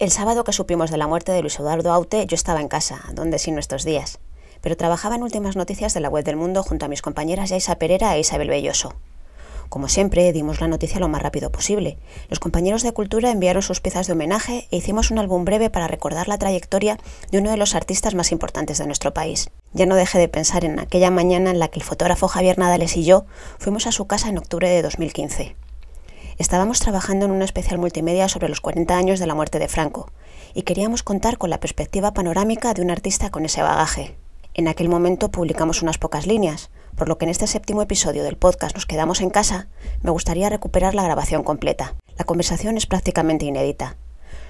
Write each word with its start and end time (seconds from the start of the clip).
El 0.00 0.10
sábado 0.10 0.44
que 0.44 0.54
supimos 0.54 0.90
de 0.90 0.96
la 0.96 1.06
muerte 1.06 1.30
de 1.30 1.42
Luis 1.42 1.60
Eduardo 1.60 1.92
Aute, 1.92 2.24
yo 2.26 2.34
estaba 2.34 2.62
en 2.62 2.68
casa, 2.68 3.04
donde 3.12 3.38
sí 3.38 3.50
nuestros 3.50 3.84
días, 3.84 4.18
pero 4.62 4.74
trabajaba 4.74 5.16
en 5.16 5.22
últimas 5.22 5.56
noticias 5.56 5.92
de 5.92 6.00
la 6.00 6.08
web 6.08 6.24
del 6.24 6.36
mundo 6.36 6.62
junto 6.62 6.86
a 6.86 6.88
mis 6.88 7.02
compañeras 7.02 7.50
Yaisa 7.50 7.76
Pereira 7.76 8.16
e 8.16 8.20
Isabel 8.20 8.48
Belloso. 8.48 8.94
Como 9.68 9.90
siempre, 9.90 10.32
dimos 10.32 10.62
la 10.62 10.68
noticia 10.68 11.00
lo 11.00 11.08
más 11.08 11.20
rápido 11.20 11.52
posible. 11.52 11.98
Los 12.30 12.40
compañeros 12.40 12.82
de 12.82 12.92
Cultura 12.92 13.30
enviaron 13.30 13.60
sus 13.60 13.82
piezas 13.82 14.06
de 14.06 14.14
homenaje 14.14 14.68
e 14.70 14.78
hicimos 14.78 15.10
un 15.10 15.18
álbum 15.18 15.44
breve 15.44 15.68
para 15.68 15.86
recordar 15.86 16.28
la 16.28 16.38
trayectoria 16.38 16.96
de 17.30 17.36
uno 17.36 17.50
de 17.50 17.58
los 17.58 17.74
artistas 17.74 18.14
más 18.14 18.32
importantes 18.32 18.78
de 18.78 18.86
nuestro 18.86 19.12
país. 19.12 19.50
Ya 19.74 19.84
no 19.84 19.96
dejé 19.96 20.18
de 20.18 20.28
pensar 20.28 20.64
en 20.64 20.78
aquella 20.78 21.10
mañana 21.10 21.50
en 21.50 21.58
la 21.58 21.68
que 21.68 21.78
el 21.78 21.84
fotógrafo 21.84 22.26
Javier 22.26 22.58
Nadales 22.58 22.96
y 22.96 23.04
yo 23.04 23.26
fuimos 23.58 23.86
a 23.86 23.92
su 23.92 24.06
casa 24.06 24.30
en 24.30 24.38
octubre 24.38 24.70
de 24.70 24.80
2015. 24.80 25.56
Estábamos 26.40 26.80
trabajando 26.80 27.26
en 27.26 27.32
una 27.32 27.44
especial 27.44 27.76
multimedia 27.76 28.26
sobre 28.26 28.48
los 28.48 28.62
40 28.62 28.96
años 28.96 29.20
de 29.20 29.26
la 29.26 29.34
muerte 29.34 29.58
de 29.58 29.68
Franco 29.68 30.10
y 30.54 30.62
queríamos 30.62 31.02
contar 31.02 31.36
con 31.36 31.50
la 31.50 31.60
perspectiva 31.60 32.14
panorámica 32.14 32.72
de 32.72 32.80
un 32.80 32.90
artista 32.90 33.28
con 33.28 33.44
ese 33.44 33.60
bagaje. 33.60 34.16
En 34.54 34.66
aquel 34.66 34.88
momento 34.88 35.30
publicamos 35.30 35.82
unas 35.82 35.98
pocas 35.98 36.26
líneas, 36.26 36.70
por 36.96 37.10
lo 37.10 37.18
que 37.18 37.26
en 37.26 37.30
este 37.30 37.46
séptimo 37.46 37.82
episodio 37.82 38.24
del 38.24 38.38
podcast 38.38 38.74
Nos 38.74 38.86
quedamos 38.86 39.20
en 39.20 39.28
casa, 39.28 39.68
me 40.00 40.12
gustaría 40.12 40.48
recuperar 40.48 40.94
la 40.94 41.02
grabación 41.02 41.44
completa. 41.44 41.96
La 42.16 42.24
conversación 42.24 42.78
es 42.78 42.86
prácticamente 42.86 43.44
inédita. 43.44 43.98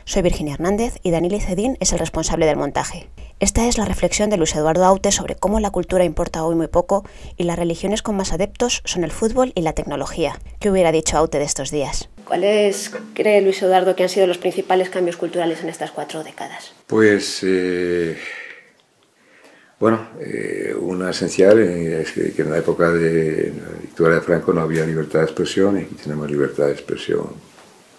Soy 0.04 0.22
Virginia 0.22 0.54
Hernández 0.54 0.94
y 1.02 1.10
Daniel 1.10 1.40
Cedín 1.40 1.76
es 1.80 1.92
el 1.92 1.98
responsable 1.98 2.46
del 2.46 2.56
montaje. 2.56 3.08
Esta 3.38 3.66
es 3.66 3.78
la 3.78 3.84
reflexión 3.84 4.28
de 4.28 4.36
Luis 4.36 4.54
Eduardo 4.54 4.84
Aute 4.84 5.12
sobre 5.12 5.34
cómo 5.34 5.60
la 5.60 5.70
cultura 5.70 6.04
importa 6.04 6.44
hoy 6.44 6.56
muy 6.56 6.66
poco 6.66 7.04
y 7.36 7.44
las 7.44 7.58
religiones 7.58 8.02
con 8.02 8.16
más 8.16 8.32
adeptos 8.32 8.82
son 8.84 9.04
el 9.04 9.12
fútbol 9.12 9.52
y 9.54 9.62
la 9.62 9.72
tecnología. 9.72 10.38
¿Qué 10.58 10.70
hubiera 10.70 10.92
dicho 10.92 11.16
Aute 11.16 11.38
de 11.38 11.44
estos 11.44 11.70
días? 11.70 12.08
¿Cuáles 12.26 12.90
cree 13.14 13.40
Luis 13.40 13.62
Eduardo 13.62 13.96
que 13.96 14.02
han 14.02 14.08
sido 14.08 14.26
los 14.26 14.38
principales 14.38 14.90
cambios 14.90 15.16
culturales 15.16 15.62
en 15.62 15.68
estas 15.68 15.90
cuatro 15.90 16.22
décadas? 16.22 16.74
Pues 16.86 17.40
eh, 17.42 18.18
bueno, 19.78 20.08
eh, 20.20 20.74
una 20.78 21.10
esencial 21.10 21.58
es 21.60 22.12
que, 22.12 22.34
en 22.42 22.50
la 22.50 22.58
época 22.58 22.90
de 22.90 23.54
la 23.54 23.80
dictadura 23.80 24.16
de 24.16 24.20
Franco 24.20 24.52
no 24.52 24.60
había 24.60 24.84
libertad 24.84 25.20
de 25.20 25.24
expresión 25.24 25.78
y 25.78 25.82
aquí 25.82 25.94
tenemos 25.94 26.30
libertad 26.30 26.66
de 26.66 26.72
expresión 26.72 27.26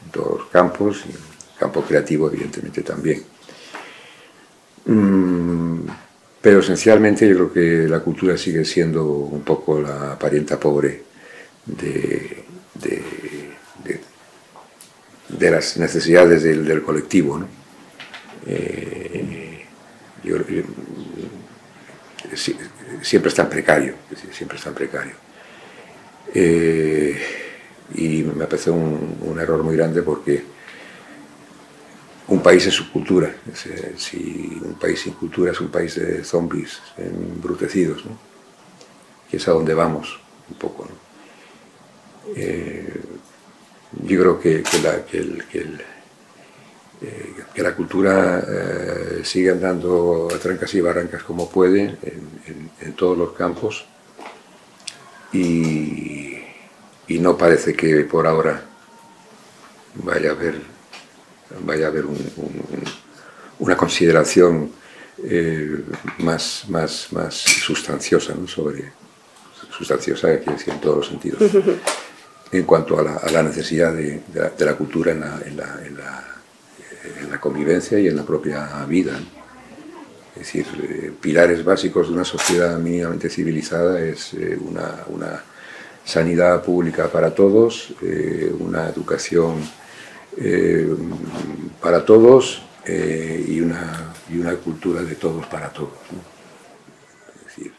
en 0.05 0.11
todos 0.11 0.41
los 0.41 0.49
campos 0.49 1.03
y 1.07 1.30
campo 1.61 1.83
creativo 1.83 2.27
evidentemente 2.27 2.81
también. 2.81 3.21
Mm, 4.85 5.81
pero 6.41 6.59
esencialmente 6.59 7.29
yo 7.29 7.35
creo 7.35 7.53
que 7.53 7.87
la 7.87 7.99
cultura 7.99 8.35
sigue 8.35 8.65
siendo 8.65 9.05
un 9.05 9.43
poco 9.43 9.79
la 9.79 10.17
parienta 10.17 10.59
pobre 10.59 11.03
de, 11.65 12.43
de, 15.29 15.51
las 15.51 15.77
necesidades 15.77 16.41
del, 16.43 16.81
colectivo. 16.81 17.37
¿no? 17.37 17.47
Eh, 18.47 19.65
siempre 23.01 23.29
está 23.29 23.43
en 23.43 23.49
precario, 23.49 23.93
siempre 24.31 24.57
está 24.57 24.69
en 24.69 24.75
precario. 24.75 25.13
Eh, 26.33 27.19
y 27.95 28.23
me 28.23 28.45
parece 28.45 28.71
un, 28.71 29.37
error 29.39 29.63
muy 29.63 29.75
grande 29.75 30.01
porque 30.01 30.43
un 32.31 32.41
país 32.41 32.65
es 32.65 32.73
su 32.73 32.91
cultura. 32.91 33.33
Si 33.97 34.59
un 34.63 34.75
país 34.79 35.01
sin 35.01 35.13
cultura 35.13 35.51
es 35.51 35.59
un 35.59 35.69
país 35.69 35.95
de 35.95 36.23
zombies 36.23 36.79
embrutecidos, 36.97 38.05
¿no? 38.05 38.17
y 39.31 39.35
es 39.35 39.47
a 39.47 39.51
donde 39.51 39.73
vamos 39.73 40.19
un 40.49 40.55
poco. 40.57 40.87
Eh, 42.35 43.01
yo 44.03 44.19
creo 44.19 44.39
que, 44.39 44.63
el, 45.13 45.83
eh, 47.01 47.33
que 47.53 47.61
la 47.61 47.75
cultura 47.75 48.39
eh, 48.47 49.21
sigue 49.23 49.51
andando 49.51 50.29
a 50.33 50.37
trancas 50.37 50.73
y 50.73 50.81
barrancas 50.81 51.23
como 51.23 51.49
puede 51.49 51.97
en, 52.01 52.93
todos 52.93 53.17
los 53.17 53.31
campos 53.33 53.85
y, 55.33 56.37
no 57.19 57.37
parece 57.37 57.73
que 57.73 58.05
por 58.05 58.25
ahora 58.25 58.63
vaya 59.95 60.29
a 60.29 60.33
haber, 60.33 60.61
vaya 61.65 61.85
a 61.85 61.89
haber 61.89 62.05
una 63.59 63.77
consideración 63.77 64.71
eh, 65.23 65.83
más, 66.19 66.65
más, 66.69 67.07
más 67.11 67.35
sustanciosa 67.35 68.33
sobre 68.47 68.91
sustanciosa 69.77 70.37
quiere 70.37 70.53
decir 70.53 70.73
en 70.73 70.81
todos 70.81 70.97
los 70.97 71.07
sentidos 71.07 71.39
en 72.51 72.63
cuanto 72.63 72.99
a 72.99 73.31
la, 73.31 73.43
necesidad 73.43 73.93
de, 73.93 74.21
la, 74.59 74.75
cultura 74.75 75.11
en 75.11 75.21
la 75.21 76.31
en 77.19 77.29
la 77.29 77.39
convivencia 77.39 77.99
y 77.99 78.07
en 78.07 78.15
la 78.15 78.23
propia 78.23 78.85
vida. 78.87 79.19
Es 80.35 80.39
decir, 80.39 80.65
eh, 80.81 81.11
pilares 81.19 81.63
básicos 81.63 82.07
de 82.07 82.13
una 82.13 82.25
sociedad 82.25 82.77
mínimamente 82.77 83.29
civilizada 83.29 84.01
es 84.01 84.33
eh, 84.33 84.57
una, 84.59 85.03
una, 85.07 85.43
sanidad 86.03 86.63
pública 86.63 87.09
para 87.09 87.29
todos, 87.29 87.93
una 88.59 88.89
educación 88.89 89.57
para 91.81 92.05
todos 92.05 92.61
y, 92.87 93.61
una, 93.61 94.13
y, 94.29 94.39
una, 94.39 94.55
cultura 94.55 95.01
de 95.01 95.15
todos 95.15 95.45
para 95.47 95.69
todos. 95.69 95.93
Es 97.35 97.45
decir, 97.45 97.73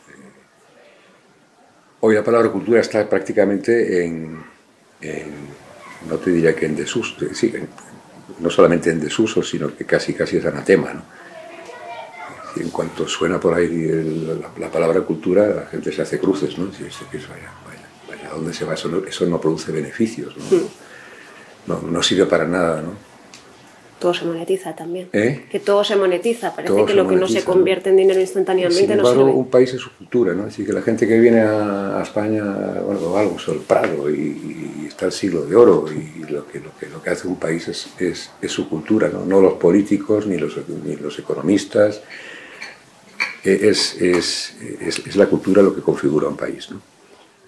hoy 2.00 2.14
la 2.14 2.24
palabra 2.24 2.50
cultura 2.50 2.80
está 2.80 3.08
prácticamente 3.08 4.04
en, 4.04 4.42
no 6.08 6.18
te 6.18 6.30
diría 6.30 6.54
que 6.54 6.66
en 6.66 6.76
desuso, 6.76 7.16
sí, 7.32 7.52
en, 7.54 7.68
no 8.40 8.50
solamente 8.50 8.90
en 8.90 9.00
desuso, 9.00 9.42
sino 9.42 9.74
que 9.74 9.84
casi 9.84 10.14
casi 10.14 10.36
es 10.36 10.46
anatema. 10.46 10.92
¿no? 10.92 11.02
Y 12.56 12.60
en 12.60 12.70
cuanto 12.70 13.08
suena 13.08 13.40
por 13.40 13.54
ahí 13.54 13.88
la, 14.58 14.70
palabra 14.70 15.00
cultura, 15.02 15.46
la 15.46 15.66
gente 15.66 15.92
se 15.92 16.02
hace 16.02 16.18
cruces, 16.18 16.58
¿no? 16.58 16.72
Si 16.72 16.84
esto 16.84 17.06
que 17.10 17.16
vaya, 17.18 17.50
vaya, 17.66 17.88
vaya, 18.08 18.30
¿a 18.30 18.34
dónde 18.34 18.52
se 18.52 18.64
va? 18.64 18.74
Eso 18.74 18.88
no, 18.88 19.06
eso 19.06 19.24
no 19.26 19.40
produce 19.40 19.72
beneficios, 19.72 20.36
¿no? 20.36 20.44
Hmm. 20.44 20.66
¿No? 21.66 21.80
No, 21.80 22.02
sirve 22.02 22.26
para 22.26 22.44
nada, 22.44 22.82
¿no? 22.82 23.12
Todo 23.98 24.14
se 24.14 24.24
monetiza 24.24 24.74
también. 24.74 25.08
¿Eh? 25.12 25.44
Que 25.48 25.60
todo 25.60 25.84
se 25.84 25.94
monetiza. 25.94 26.52
Parece 26.56 26.84
que 26.84 26.94
lo 26.94 27.06
que 27.06 27.14
no 27.14 27.28
se 27.28 27.44
convierte 27.44 27.90
en 27.90 27.96
dinero 27.96 28.20
instantáneamente 28.20 28.80
Sin 28.80 28.90
embargo, 28.90 29.26
un 29.26 29.48
país 29.48 29.72
es 29.74 29.80
su 29.80 29.92
cultura, 29.92 30.34
¿no? 30.34 30.46
Así 30.46 30.64
que 30.64 30.72
la 30.72 30.82
gente 30.82 31.06
que 31.06 31.20
viene 31.20 31.40
a, 31.40 32.00
España, 32.02 32.42
bueno, 32.84 33.16
algo, 33.16 33.36
el 33.46 33.60
Prado 33.60 34.10
y, 34.10 34.86
está 34.88 35.06
el 35.06 35.12
siglo 35.12 35.46
de 35.46 35.54
oro 35.54 35.84
y 35.88 36.24
lo 36.24 36.48
que, 36.48 36.58
lo 36.58 36.76
que, 36.76 36.88
lo 36.88 37.00
que 37.00 37.10
hace 37.10 37.28
un 37.28 37.36
país 37.36 37.68
es, 37.68 37.90
es, 37.98 38.32
es 38.42 38.50
su 38.50 38.68
cultura, 38.68 39.08
¿no? 39.08 39.24
no 39.24 39.40
los 39.40 39.54
políticos 39.54 40.26
ni 40.26 40.36
los, 40.36 40.56
ni 40.84 40.96
los 40.96 41.16
economistas. 41.20 42.02
E, 43.44 43.68
es, 43.68 44.00
es, 44.00 44.56
es, 44.80 45.16
la 45.16 45.26
cultura 45.26 45.62
lo 45.62 45.74
que 45.74 45.80
configura 45.80 46.28
un 46.28 46.36
país. 46.36 46.70
¿no? 46.70 46.80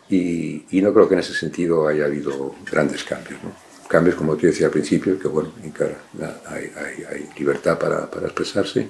Y, 0.09 0.65
y, 0.71 0.83
no 0.83 0.93
creo 0.93 1.09
que 1.09 1.15
en 1.15 1.21
ese 1.21 1.35
sentido 1.35 1.89
haya 1.89 2.05
habido 2.05 2.55
grandes 2.71 3.05
cambios. 3.05 3.43
¿no? 3.43 3.74
Cambios, 3.89 4.17
como 4.17 4.37
te 4.37 4.49
decía 4.49 4.67
al 4.67 4.73
principio, 4.73 5.19
que 5.19 5.29
bueno, 5.29 5.51
hay, 6.47 6.73
hay, 7.11 7.29
libertad 7.39 7.79
para, 7.79 8.11
para, 8.11 8.27
expresarse, 8.27 8.89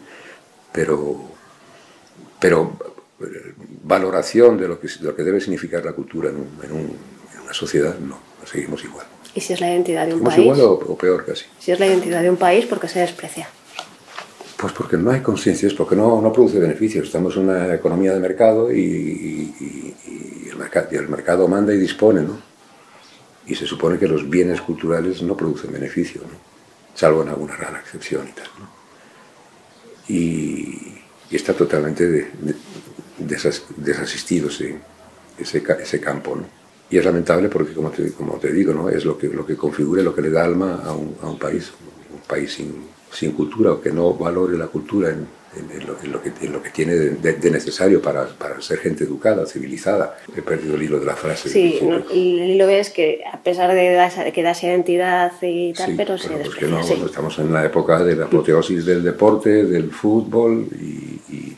pero, 0.72 1.20
pero 2.38 2.72
eh, 3.20 3.54
valoración 3.82 4.58
de 4.58 4.68
lo, 4.68 4.80
que, 4.80 4.88
lo 5.00 5.14
que 5.14 5.22
debe 5.22 5.40
significar 5.40 5.84
la 5.84 5.92
cultura 5.92 6.30
en, 6.30 6.48
en, 6.62 6.98
una 7.42 7.52
sociedad, 7.52 7.98
no, 7.98 8.18
seguimos 8.44 8.82
igual. 8.84 9.06
¿Y 9.34 9.40
si 9.40 9.52
es 9.52 9.60
la 9.60 9.70
identidad 9.70 10.06
de 10.06 10.14
un 10.14 10.22
país? 10.22 10.38
igual 10.38 10.60
o, 10.60 10.72
o, 10.72 10.96
peor 10.96 11.24
casi? 11.24 11.44
Si 11.58 11.72
es 11.72 11.80
la 11.80 11.86
identidad 11.86 12.22
de 12.22 12.30
un 12.30 12.36
país, 12.36 12.64
¿por 12.66 12.80
qué 12.80 12.88
se 12.88 13.00
desprecia? 13.00 13.48
Pues 14.56 14.72
porque 14.72 14.96
no 14.96 15.10
hay 15.10 15.20
conciencia, 15.20 15.66
es 15.66 15.74
porque 15.74 15.96
no, 15.96 16.22
no, 16.22 16.32
produce 16.32 16.58
beneficios. 16.58 17.06
Estamos 17.06 17.36
en 17.36 17.50
una 17.50 17.74
economía 17.74 18.14
de 18.14 18.20
mercado 18.20 18.72
y, 18.72 18.80
y, 18.80 19.94
y, 20.06 20.48
el 20.48 20.56
mercado, 20.56 20.88
y 20.92 20.96
el 20.96 21.08
mercado 21.08 21.48
manda 21.48 21.74
y 21.74 21.78
dispone, 21.78 22.22
¿no? 22.22 22.53
Y 23.46 23.54
se 23.54 23.66
supone 23.66 23.98
que 23.98 24.08
los 24.08 24.28
bienes 24.28 24.60
culturales 24.60 25.22
no 25.22 25.36
producen 25.36 25.72
beneficio, 25.72 26.22
salvo 26.94 27.22
en 27.22 27.28
alguna 27.28 27.56
rara 27.56 27.80
excepción 27.80 28.28
y 28.28 28.32
tal. 28.32 28.46
Y, 30.08 30.94
está 31.30 31.52
totalmente 31.52 32.30
desasistido 33.18 34.48
ese, 34.48 34.78
ese, 35.36 36.00
campo. 36.00 36.38
Y 36.88 36.96
es 36.96 37.04
lamentable 37.04 37.48
porque, 37.48 37.72
como 37.72 37.90
te, 37.90 38.12
como 38.12 38.34
te 38.34 38.52
digo, 38.52 38.72
¿no? 38.72 38.88
es 38.88 39.04
lo 39.04 39.18
que, 39.18 39.26
lo 39.26 39.44
que 39.44 39.56
configura, 39.56 40.02
lo 40.02 40.14
que 40.14 40.22
le 40.22 40.30
da 40.30 40.44
alma 40.44 40.80
a 40.84 40.92
un, 40.92 41.16
a 41.20 41.26
un 41.26 41.38
país, 41.38 41.72
un 42.12 42.20
país 42.20 42.52
sin, 42.52 42.84
sin 43.10 43.32
cultura 43.32 43.72
o 43.72 43.80
que 43.80 43.90
no 43.90 44.14
valore 44.14 44.56
la 44.56 44.68
cultura 44.68 45.10
en, 45.56 45.86
lo, 45.86 45.98
que, 45.98 46.48
lo, 46.48 46.62
que, 46.62 46.70
tiene 46.70 46.94
de, 46.94 47.50
necesario 47.50 48.02
para, 48.02 48.26
para, 48.26 48.60
ser 48.60 48.78
gente 48.78 49.04
educada, 49.04 49.46
civilizada. 49.46 50.16
He 50.36 50.42
perdido 50.42 50.74
el 50.74 50.82
hilo 50.82 51.00
de 51.00 51.06
la 51.06 51.16
frase. 51.16 51.48
Sí, 51.48 51.78
el 51.80 52.50
hilo 52.50 52.68
es 52.68 52.90
que 52.90 53.22
a 53.30 53.38
pesar 53.38 53.72
de 53.72 54.32
que 54.32 54.42
da 54.42 54.50
esa 54.52 54.66
identidad 54.66 55.32
y 55.42 55.72
tal, 55.72 55.94
pero 55.96 56.18
se 56.18 56.28
pues 56.28 56.54
que 56.54 56.66
no, 56.66 56.80
estamos 56.80 57.38
en 57.38 57.52
la 57.52 57.64
época 57.64 58.02
de 58.02 58.16
la 58.16 58.26
apoteosis 58.26 58.84
del 58.84 59.02
deporte, 59.02 59.64
del 59.64 59.90
fútbol 59.90 60.66
y, 60.80 61.56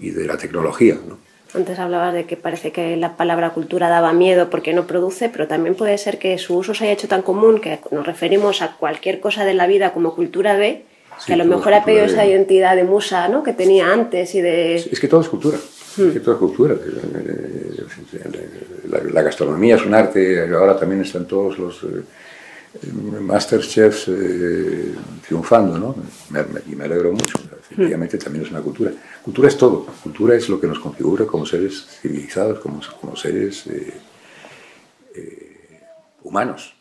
y, 0.00 0.10
de 0.10 0.26
la 0.26 0.36
tecnología. 0.36 0.98
¿no? 1.06 1.18
Antes 1.54 1.78
hablabas 1.78 2.14
de 2.14 2.24
que 2.24 2.36
parece 2.36 2.72
que 2.72 2.96
la 2.96 3.16
palabra 3.16 3.50
cultura 3.50 3.88
daba 3.88 4.12
miedo 4.12 4.48
porque 4.48 4.72
no 4.72 4.86
produce, 4.86 5.28
pero 5.28 5.46
también 5.46 5.74
puede 5.74 5.98
ser 5.98 6.18
que 6.18 6.38
su 6.38 6.56
uso 6.56 6.74
se 6.74 6.84
haya 6.84 6.94
hecho 6.94 7.08
tan 7.08 7.22
común 7.22 7.60
que 7.60 7.78
nos 7.90 8.06
referimos 8.06 8.62
a 8.62 8.76
cualquier 8.76 9.20
cosa 9.20 9.44
de 9.44 9.54
la 9.54 9.66
vida 9.66 9.92
como 9.92 10.14
cultura 10.14 10.56
de, 10.56 10.84
que 11.26 11.32
a 11.34 11.36
lo 11.36 11.44
mejor 11.44 11.74
ha 11.74 11.84
pedido 11.84 12.04
esa 12.04 12.26
identidad 12.26 12.76
de 12.76 12.84
musa 12.84 13.28
¿no? 13.28 13.42
que 13.42 13.52
tenía 13.52 13.92
antes 13.92 14.34
y 14.34 14.40
de... 14.40 14.76
Es 14.76 15.00
que 15.00 15.08
todo 15.08 15.20
es 15.20 15.28
cultura, 15.28 15.56
es 15.56 16.12
que 16.12 16.20
todo 16.20 16.34
es 16.34 16.38
cultura. 16.38 16.74
La, 19.12 19.22
gastronomía 19.22 19.76
es 19.76 19.86
un 19.86 19.94
arte, 19.94 20.40
ahora 20.52 20.76
también 20.76 21.02
están 21.02 21.26
todos 21.26 21.58
los... 21.58 21.82
Eh, 21.84 22.02
Masterchefs 23.20 24.08
eh, 24.08 24.94
triunfando, 25.26 25.78
¿no? 25.78 25.94
y 26.66 26.74
me 26.74 26.84
alegro 26.84 27.12
mucho. 27.12 27.38
Efectivamente, 27.60 28.18
también 28.18 28.44
es 28.44 28.50
una 28.50 28.60
cultura. 28.60 28.92
Cultura 29.22 29.48
es 29.48 29.56
todo. 29.56 29.86
Cultura 30.02 30.34
es 30.34 30.48
lo 30.48 30.60
que 30.60 30.66
nos 30.66 30.78
configura 30.78 31.26
como 31.26 31.46
seres 31.46 31.86
civilizados, 32.00 32.60
como, 32.60 32.80
como 33.00 33.16
seres 33.16 33.66
eh, 33.66 33.94
eh, 35.14 35.80
humanos. 36.22 36.74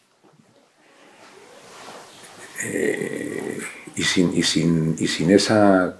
Y, 4.02 4.04
sin, 4.04 4.36
y, 4.36 4.42
sin, 4.42 4.96
y 4.98 5.08
sin 5.08 5.30
esa 5.30 5.96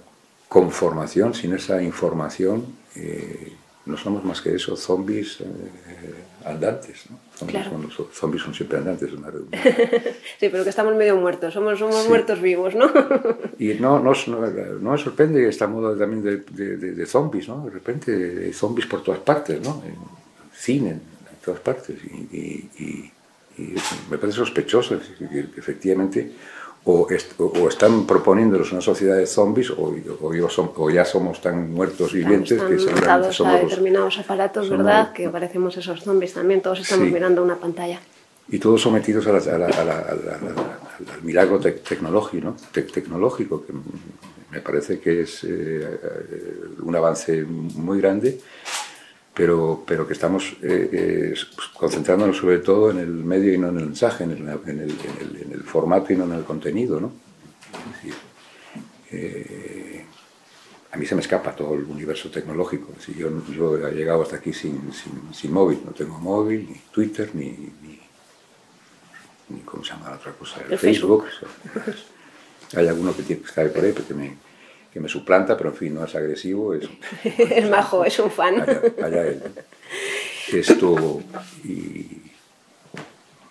conformación, 0.48 1.34
sin 1.34 1.54
esa 1.54 1.80
información, 1.80 2.66
no 3.86 3.96
somos 3.96 4.24
más 4.24 4.40
que 4.40 4.56
eso, 4.56 4.76
zombies 4.76 5.38
andantes. 6.44 7.04
¿no? 7.08 7.16
Zombies, 7.36 7.64
son, 7.64 7.82
los 7.82 7.94
zombies 8.12 8.42
son 8.42 8.54
siempre 8.54 8.78
andantes, 8.78 9.12
una 9.12 9.30
sí, 10.40 10.48
pero 10.48 10.64
que 10.64 10.70
estamos 10.70 10.96
medio 10.96 11.16
muertos, 11.16 11.54
somos, 11.54 11.78
somos 11.78 12.08
muertos 12.08 12.40
vivos, 12.40 12.74
¿no? 12.74 12.90
y 13.58 13.74
no, 13.74 14.00
no, 14.00 14.12
no, 14.26 14.90
me 14.90 14.98
sorprende 14.98 15.48
esta 15.48 15.68
moda 15.68 15.96
también 15.96 16.22
de, 16.24 16.38
de, 16.38 16.76
de, 16.76 17.06
zombies, 17.06 17.48
¿no? 17.48 17.64
De 17.66 17.70
repente 17.70 18.42
hay 18.46 18.52
zombies 18.52 18.86
por 18.86 19.04
todas 19.04 19.20
partes, 19.20 19.60
¿no? 19.60 19.80
En 19.86 19.96
cine, 20.52 20.90
en 20.90 21.38
todas 21.44 21.60
partes. 21.60 21.96
Y, 22.04 22.36
y, 22.36 23.12
y, 23.58 23.74
me 24.10 24.18
parece 24.18 24.38
sospechoso 24.38 24.98
que 24.98 25.46
efectivamente 25.56 26.32
o, 26.84 27.06
o, 27.38 27.68
están 27.68 28.06
proponiéndonos 28.06 28.72
una 28.72 28.80
sociedad 28.80 29.16
de 29.16 29.26
zombies 29.26 29.70
o, 29.70 29.94
o, 30.20 30.90
ya 30.90 31.04
somos 31.04 31.40
tan 31.40 31.72
muertos 31.72 32.12
vivientes 32.12 32.60
que 32.60 32.78
somos 32.78 33.54
a 33.54 33.58
determinados 33.58 34.18
aparatos, 34.18 34.68
¿verdad? 34.68 35.12
Que 35.12 35.28
parecemos 35.28 35.76
esos 35.76 36.02
zombies 36.02 36.34
también, 36.34 36.60
todos 36.60 36.80
estamos 36.80 37.08
mirando 37.08 37.42
una 37.42 37.56
pantalla. 37.56 38.00
Y 38.48 38.58
todos 38.58 38.82
sometidos 38.82 39.26
a 39.26 39.54
al 39.54 41.22
milagro 41.22 41.60
tecnológico, 41.60 42.46
¿no? 42.46 42.56
tecnológico, 42.72 43.64
que 43.64 43.72
me 44.50 44.60
parece 44.60 44.98
que 44.98 45.22
es 45.22 45.44
eh, 45.44 45.98
un 46.82 46.94
avance 46.94 47.44
muy 47.44 48.00
grande 48.00 48.40
pero, 49.34 49.82
pero 49.86 50.06
que 50.06 50.12
estamos 50.12 50.56
eh, 50.62 50.90
eh, 50.92 51.34
concentrándonos 51.74 52.36
sobre 52.36 52.58
todo 52.58 52.90
en 52.90 52.98
el 52.98 53.08
medio 53.08 53.54
y 53.54 53.58
no 53.58 53.68
en 53.68 53.78
el 53.78 53.86
mensaje, 53.86 54.24
en 54.24 54.32
el, 54.32 54.38
en 54.40 54.80
el, 54.80 54.90
en 55.40 55.52
el, 55.52 55.62
formato 55.62 56.12
y 56.12 56.16
no 56.16 56.24
en 56.24 56.32
el 56.32 56.44
contenido. 56.44 57.00
¿no? 57.00 57.12
Eh, 59.10 60.04
a 60.90 60.96
mí 60.96 61.06
se 61.06 61.14
me 61.14 61.22
escapa 61.22 61.56
todo 61.56 61.74
el 61.74 61.84
universo 61.84 62.30
tecnológico. 62.30 62.92
Si 62.98 63.14
yo, 63.14 63.30
yo 63.46 63.88
he 63.88 63.92
llegado 63.92 64.22
hasta 64.22 64.36
aquí 64.36 64.52
sin, 64.52 64.92
sin, 64.92 65.32
sin, 65.32 65.52
móvil, 65.52 65.80
no 65.84 65.92
tengo 65.92 66.18
móvil, 66.18 66.68
ni 66.68 66.78
Twitter, 66.92 67.30
ni, 67.34 67.50
ni, 67.82 68.00
ni 69.48 69.60
¿cómo 69.60 69.82
se 69.82 69.92
llama 69.92 70.10
la 70.10 70.16
otra 70.16 70.32
cosa? 70.32 70.60
El, 70.68 70.78
Facebook. 70.78 71.24
Hay 72.76 72.86
alguno 72.86 73.16
que, 73.16 73.22
tiene, 73.22 73.42
que 73.42 73.48
está 73.48 73.66
por 73.70 73.84
ahí, 73.84 73.92
porque 73.92 74.12
me, 74.14 74.36
que 74.92 75.00
me 75.00 75.08
suplanta, 75.08 75.56
pero 75.56 75.70
en 75.70 75.76
fin, 75.76 75.94
no 75.94 76.04
es 76.04 76.14
agresivo. 76.14 76.74
Es, 76.74 76.88
es 77.24 77.70
majo, 77.70 78.04
es 78.04 78.18
un 78.18 78.30
fan. 78.30 78.60
Allá, 79.02 79.26
él. 79.26 79.42
Esto, 80.52 81.22
y 81.64 82.22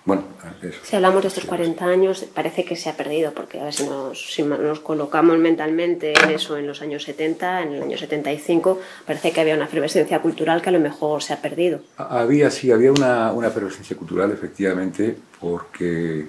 bueno, 0.04 0.24
eso. 0.62 0.80
Si 0.84 0.96
hablamos 0.96 1.22
de 1.22 1.28
estos 1.28 1.46
40 1.46 1.86
años, 1.86 2.26
parece 2.34 2.66
que 2.66 2.76
se 2.76 2.90
ha 2.90 2.98
perdido, 2.98 3.34
porque 3.34 3.60
a 3.60 3.66
ver 3.66 3.74
si 3.74 3.86
nos, 3.86 4.34
si 4.34 4.44
nos 4.44 4.80
colocamos 4.80 5.38
mentalmente 5.38 6.14
en 6.14 6.32
eso 6.32 6.58
en 6.58 6.68
los 6.68 6.82
años 6.82 7.04
70, 7.04 7.62
en 7.64 7.74
el 7.74 7.84
año 7.84 7.98
75, 7.98 8.80
parece 9.06 9.32
que 9.32 9.42
había 9.42 9.56
una 9.56 9.66
efervescencia 9.66 10.20
cultural 10.20 10.62
que 10.62 10.70
a 10.70 10.72
lo 10.72 10.80
mejor 10.80 11.22
se 11.22 11.34
ha 11.34 11.42
perdido. 11.42 11.82
Había, 11.98 12.50
sí, 12.50 12.72
había 12.72 12.92
una, 12.92 13.32
una 13.32 13.48
efervescencia 13.48 13.96
cultural, 13.96 14.32
efectivamente, 14.32 15.16
porque 15.40 16.26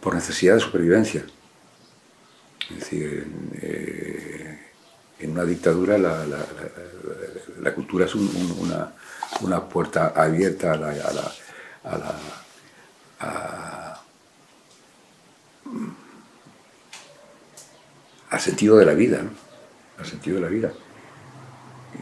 por 0.00 0.14
necesidad 0.14 0.54
de 0.54 0.60
supervivencia. 0.60 1.24
Eh, 2.92 4.58
en 5.20 5.30
una 5.30 5.44
dictadura 5.44 5.96
la, 5.98 6.26
la, 7.60 7.74
cultura 7.74 8.06
es 8.06 8.14
un, 8.14 8.28
una, 8.58 8.92
una, 9.40 9.68
puerta 9.68 10.12
abierta 10.16 10.72
a 10.72 10.76
la, 10.76 10.88
a 11.84 11.98
la, 11.98 12.14
a 13.20 14.02
al 18.30 18.40
sentido 18.40 18.76
de 18.78 18.86
la 18.86 18.94
vida, 18.94 19.22
¿no? 19.22 20.04
sentido 20.04 20.36
de 20.36 20.42
la 20.42 20.48
vida. 20.48 20.72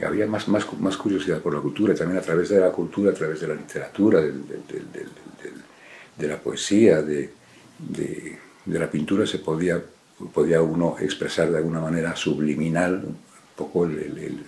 Y 0.00 0.04
había 0.04 0.26
más, 0.26 0.48
más, 0.48 0.72
más, 0.80 0.96
curiosidad 0.96 1.40
por 1.40 1.54
la 1.54 1.60
cultura, 1.60 1.94
también 1.94 2.18
a 2.18 2.22
través 2.22 2.48
de 2.48 2.60
la 2.60 2.70
cultura, 2.70 3.10
a 3.10 3.14
través 3.14 3.40
de 3.40 3.48
la 3.48 3.54
literatura, 3.54 4.20
de, 4.20 4.30
de, 4.32 4.80
de 6.16 6.28
la 6.28 6.38
poesía, 6.38 7.02
de, 7.02 7.32
la 8.66 8.90
pintura, 8.90 9.26
se 9.26 9.38
podía 9.38 9.82
podía 10.28 10.62
uno 10.62 10.96
expresar 11.00 11.50
de 11.50 11.58
alguna 11.58 11.80
manera 11.80 12.14
subliminal 12.16 13.02
un 13.06 13.18
poco 13.56 13.84
el, 13.84 14.44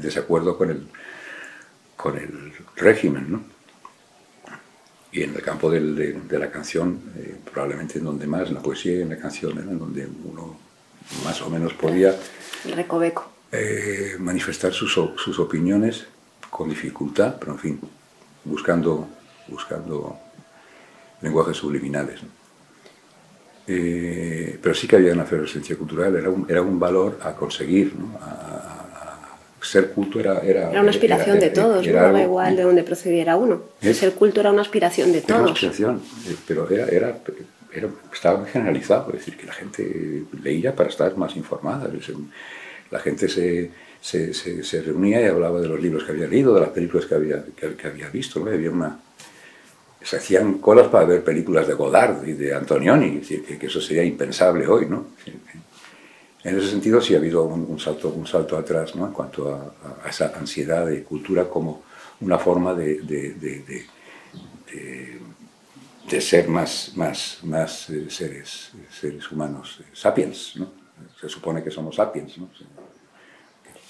desacuerdo 0.00 0.56
con 0.56 0.70
el, 0.70 0.86
con 1.96 2.18
el 2.18 2.52
régimen. 2.76 3.32
¿no? 3.32 3.44
Y 5.12 5.22
en 5.22 5.34
el 5.34 5.42
campo 5.42 5.70
de, 5.70 6.20
la 6.30 6.50
canción, 6.50 7.00
eh, 7.16 7.36
probablemente 7.50 7.98
en 7.98 8.04
donde 8.04 8.26
más, 8.26 8.48
en 8.48 8.54
la 8.54 8.62
poesía 8.62 8.96
y 8.96 9.02
en 9.02 9.10
la 9.10 9.18
canción, 9.18 9.58
en 9.58 9.78
donde 9.78 10.06
uno 10.24 10.58
más 11.24 11.40
o 11.42 11.48
menos 11.48 11.72
podía 11.74 12.14
eh, 13.52 14.16
manifestar 14.18 14.72
sus, 14.72 14.92
sus, 14.92 15.38
opiniones 15.38 16.06
con 16.50 16.68
dificultad, 16.68 17.36
pero 17.38 17.52
en 17.52 17.58
fin, 17.58 17.80
buscando, 18.44 19.08
buscando 19.48 20.18
lenguajes 21.22 21.56
subliminales. 21.56 22.20
Eh, 23.68 24.58
pero 24.62 24.74
sí 24.74 24.86
que 24.86 24.96
había 24.96 25.12
una 25.12 25.24
efervescencia 25.24 25.76
cultural, 25.76 26.14
era 26.14 26.30
un, 26.30 26.46
era 26.48 26.62
un 26.62 26.78
valor 26.78 27.18
a 27.22 27.34
conseguir, 27.34 27.94
¿no? 27.96 28.16
a, 28.20 28.76
ser 29.60 29.90
culto 29.90 30.20
era, 30.20 30.38
era... 30.40 30.70
Era 30.70 30.80
una 30.80 30.90
aspiración 30.90 31.40
de 31.40 31.50
todos, 31.50 31.84
no 31.84 31.92
daba 31.92 32.22
igual 32.22 32.56
de 32.56 32.62
dónde 32.62 32.82
procediera 32.84 33.36
uno. 33.36 33.62
Ser 33.80 34.12
culto 34.12 34.40
era 34.40 34.52
una 34.52 34.62
aspiración 34.62 35.12
de 35.12 35.20
todos. 35.22 35.30
Era 35.30 35.40
una 35.40 35.52
aspiración, 35.52 36.02
eh, 36.28 36.36
pero 36.46 36.70
era, 36.70 36.86
era, 36.86 37.18
era, 37.72 37.88
estaba 38.12 38.46
generalizado, 38.46 39.08
es 39.08 39.18
decir, 39.18 39.36
que 39.36 39.46
la 39.46 39.52
gente 39.52 40.24
leía 40.42 40.74
para 40.74 40.88
estar 40.88 41.16
más 41.16 41.36
informada. 41.36 41.90
La 42.90 43.00
gente 43.00 43.28
se, 43.28 43.70
se, 44.00 44.32
se, 44.32 44.82
reunía 44.82 45.20
y 45.20 45.24
hablaba 45.24 45.60
de 45.60 45.68
los 45.68 45.80
libros 45.80 46.04
que 46.04 46.12
había 46.12 46.28
leído, 46.28 46.54
de 46.54 46.60
las 46.60 46.70
películas 46.70 47.06
que 47.06 47.14
había, 47.16 47.44
que, 47.56 47.88
había 47.88 48.08
visto. 48.08 48.38
¿no? 48.40 48.50
Había 48.50 48.70
una, 48.70 48.98
se 50.06 50.18
hacían 50.18 50.58
colas 50.58 50.86
para 50.86 51.04
ver 51.04 51.24
películas 51.24 51.66
de 51.66 51.74
Godard 51.74 52.24
y 52.28 52.34
de 52.34 52.54
Antonioni, 52.54 53.18
que, 53.20 53.58
eso 53.60 53.80
sería 53.80 54.04
impensable 54.04 54.64
hoy, 54.68 54.86
¿no? 54.86 55.08
En 56.44 56.58
ese 56.58 56.68
sentido 56.68 57.00
sí 57.00 57.14
ha 57.14 57.18
habido 57.18 57.42
un, 57.42 57.80
salto, 57.80 58.10
un 58.10 58.24
salto 58.24 58.56
atrás 58.56 58.94
¿no? 58.94 59.06
en 59.06 59.12
cuanto 59.12 59.52
a, 59.52 60.08
esa 60.08 60.32
ansiedad 60.36 60.86
de 60.86 61.02
cultura 61.02 61.48
como 61.48 61.82
una 62.20 62.38
forma 62.38 62.72
de 62.72 63.84
ser 66.20 66.48
más, 66.48 66.92
más, 66.94 67.40
más 67.42 67.90
eh, 67.90 68.06
seres, 68.08 68.70
seres 68.88 69.32
humanos, 69.32 69.80
eh, 69.80 69.86
sapiens. 69.92 70.54
¿no? 70.54 70.70
Se 71.20 71.28
supone 71.28 71.64
que 71.64 71.70
somos 71.72 71.96
sapiens. 71.96 72.38
¿no? 72.38 72.48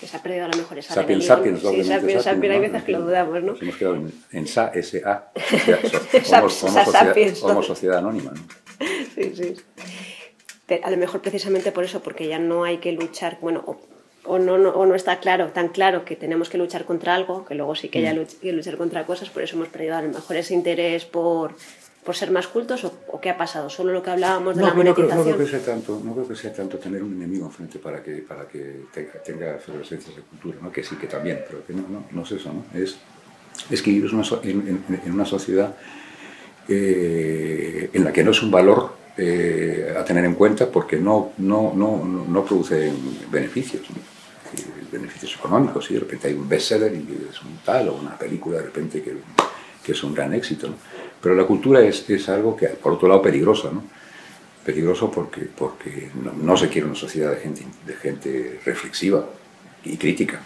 Que 0.00 0.07
se 0.07 0.17
ha 0.17 0.23
perdido 0.23 0.45
a 0.45 0.49
lo 0.49 0.57
mejor 0.57 0.79
esa 0.79 0.95
Sapiens, 0.95 1.25
sapiens, 1.25 1.61
sí, 1.61 1.85
sapiens, 1.85 2.25
sapiens, 2.25 2.55
hay 2.55 2.61
veces 2.61 2.83
que 2.83 2.93
lo 2.93 3.00
dudamos, 3.00 3.43
¿no? 3.43 3.53
Nos 3.53 3.62
hemos 3.62 3.76
quedado 3.76 3.97
en, 3.97 4.12
en 4.33 4.47
SA, 4.47 4.73
SA, 4.83 5.31
somos, 6.23 7.67
sociedad, 7.67 7.99
anónima, 7.99 8.33
¿no? 8.33 8.43
Sí, 9.15 9.33
sí. 9.35 9.55
Pero 10.67 10.85
a 10.85 10.91
lo 10.91 10.97
mejor 10.97 11.23
precisamente 11.23 11.73
por 11.73 11.85
eso, 11.85 12.00
porque 12.00 12.29
ya 12.29 12.38
no 12.38 12.65
hay 12.65 12.79
que 12.79 12.93
luchar, 12.93 13.38
bueno, 13.41 13.62
o, 13.67 13.81
o 14.25 14.38
no, 14.38 14.59
no, 14.59 14.71
o 14.71 14.85
no 14.85 14.95
está 14.95 15.19
claro, 15.21 15.49
tan 15.49 15.69
claro 15.69 16.05
que 16.05 16.17
tenemos 16.17 16.50
que 16.50 16.59
luchar 16.59 16.85
contra 16.85 17.15
algo, 17.15 17.47
que 17.47 17.55
luego 17.55 17.75
sí 17.75 17.88
que 17.88 18.07
hay 18.07 18.26
que 18.43 18.53
luchar 18.53 18.76
contra 18.76 19.07
cosas, 19.07 19.31
por 19.31 19.43
eso 19.43 19.57
hemos 19.57 19.69
perdido 19.69 19.97
a 19.97 20.03
lo 20.03 20.09
mejor 20.11 20.37
ese 20.37 20.53
interés 20.53 21.05
por 21.07 21.55
por 22.06 22.14
ser 22.14 22.30
más 22.30 22.46
cultos 22.46 22.84
o, 22.84 23.20
qué 23.20 23.30
ha 23.30 23.36
pasado? 23.36 23.68
¿Solo 23.68 23.92
lo 23.92 24.02
que 24.02 24.10
hablábamos 24.10 24.56
de 24.56 24.62
la 24.62 24.72
monetización? 24.72 25.18
No 25.18 25.25
creo, 25.25 25.38
que 25.38 25.46
sea 25.46 25.60
tanto, 25.60 26.00
no 26.02 26.14
creo 26.14 26.28
que 26.28 26.36
sea 26.36 26.52
tanto 26.52 26.78
tener 26.78 27.02
un 27.02 27.12
enemigo 27.12 27.46
enfrente 27.46 27.80
para 27.80 28.00
que, 28.00 28.18
para 28.18 28.46
que 28.46 28.86
tenga, 29.25 29.56
efervescencias 29.56 30.14
de 30.14 30.22
cultura, 30.22 30.58
¿no? 30.62 30.70
que 30.70 30.84
sí 30.84 30.94
que 30.94 31.08
también, 31.08 31.40
pero 31.46 31.66
que 31.66 31.72
no, 31.72 31.82
no, 31.88 32.06
no 32.12 32.22
es 32.22 32.30
eso, 32.30 32.52
¿no? 32.52 32.64
Es, 32.80 32.96
es 33.68 33.82
que 33.82 33.90
vives 33.90 34.12
en, 34.44 34.84
en, 35.04 35.12
una 35.12 35.25
sociedad 35.25 35.75
eh, 36.68 37.90
en 37.92 38.04
la 38.04 38.12
que 38.12 38.22
no 38.22 38.30
es 38.30 38.42
un 38.42 38.50
valor 38.52 38.92
eh, 39.16 39.92
a 39.98 40.04
tener 40.04 40.25
en 40.25 40.34
cuenta 40.34 40.70
porque 40.70 40.98
no, 40.98 41.32
no, 41.38 41.72
no, 41.75 42.04
no 42.04 42.44
produce 42.44 42.92
beneficios. 43.30 43.82
beneficios 44.92 45.34
económicos, 45.34 45.90
y 45.90 45.94
de 45.94 46.00
repente 46.00 46.28
hay 46.28 46.34
un 46.34 46.48
bestseller 46.48 46.94
y 46.94 47.26
es 47.30 47.42
un 47.42 47.58
tal, 47.64 47.88
o 47.88 47.94
una 47.94 48.16
película 48.16 48.58
de 48.58 48.64
repente 48.64 49.02
que, 49.02 49.16
que 49.82 49.92
es 49.92 50.04
un 50.04 50.14
gran 50.14 50.32
éxito. 50.32 50.68
¿no? 50.68 50.76
Pero 51.20 51.35
la 51.35 51.44
cultura 51.44 51.80
es, 51.80 52.08
es, 52.08 52.28
algo 52.28 52.56
que, 52.56 52.68
por 52.68 52.92
otro 52.92 53.08
lado, 53.08 53.23
peligroso, 53.23 53.73
¿no? 53.73 53.82
Peligroso 54.64 55.11
porque, 55.11 55.42
porque 55.42 56.11
no, 56.14 56.56
se 56.56 56.68
quiere 56.68 56.87
una 56.87 56.96
sociedad 56.96 57.30
de 57.30 57.37
gente, 57.38 57.64
de 57.87 57.94
gente 57.94 58.61
reflexiva 58.64 59.25
y 59.85 59.96
crítica. 59.96 60.40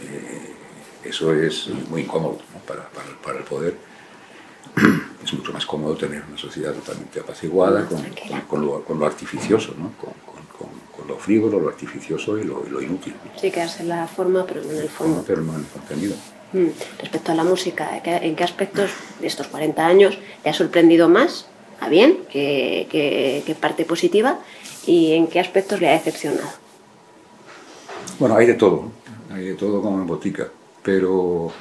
Eh, 0.00 1.08
eso 1.08 1.32
es 1.32 1.68
muy 1.88 2.02
incómodo 2.02 2.38
para, 2.66 2.88
para, 2.88 3.08
para 3.22 3.38
el 3.38 3.44
poder 3.44 3.74
es 5.24 5.32
mucho 5.32 5.52
más 5.52 5.66
cómodo 5.66 5.94
tener 5.96 6.22
una 6.26 6.38
sociedad 6.38 6.72
totalmente 6.72 7.20
apaciguada 7.20 7.86
con, 7.86 8.02
con, 8.48 8.82
con, 8.82 9.00
lo, 9.00 9.06
artificioso, 9.06 9.74
¿no? 9.78 9.92
con, 10.00 10.14
lo 11.06 11.18
frívolo, 11.18 11.60
lo 11.60 11.68
artificioso 11.68 12.38
y 12.38 12.44
lo, 12.44 12.80
inútil. 12.80 13.14
Sí, 13.38 13.50
quedarse 13.50 13.82
en 13.82 13.90
la 13.90 14.06
forma, 14.06 14.46
pero 14.46 14.62
no 14.62 14.70
en 14.70 14.78
el 14.78 14.88
fondo. 14.88 15.22
Pero 15.26 15.42
no 15.42 15.52
en 15.52 15.60
el 15.60 15.66
contenido. 15.66 16.16
Mm. 16.54 16.68
Respecto 17.00 17.32
a 17.32 17.34
la 17.34 17.44
música, 17.44 18.00
¿en 18.02 18.34
qué 18.34 18.44
aspectos 18.44 18.90
de 19.20 19.26
estos 19.26 19.48
40 19.48 19.86
años 19.86 20.18
le 20.42 20.50
ha 20.50 20.54
sorprendido 20.54 21.10
más, 21.10 21.46
a 21.80 21.90
bien, 21.90 22.20
qué 22.30 23.56
parte 23.60 23.84
positiva, 23.84 24.38
y 24.86 25.12
en 25.12 25.26
qué 25.26 25.40
aspectos 25.40 25.82
le 25.82 25.90
ha 25.90 25.92
decepcionado? 25.92 26.48
Bueno, 28.18 28.36
hay 28.36 28.46
de 28.46 28.54
todo, 28.54 28.92
hay 29.30 29.48
de 29.48 29.54
todo 29.54 29.82
como 29.82 29.98
en 29.98 30.06
botica, 30.06 30.48
pero 30.82 31.52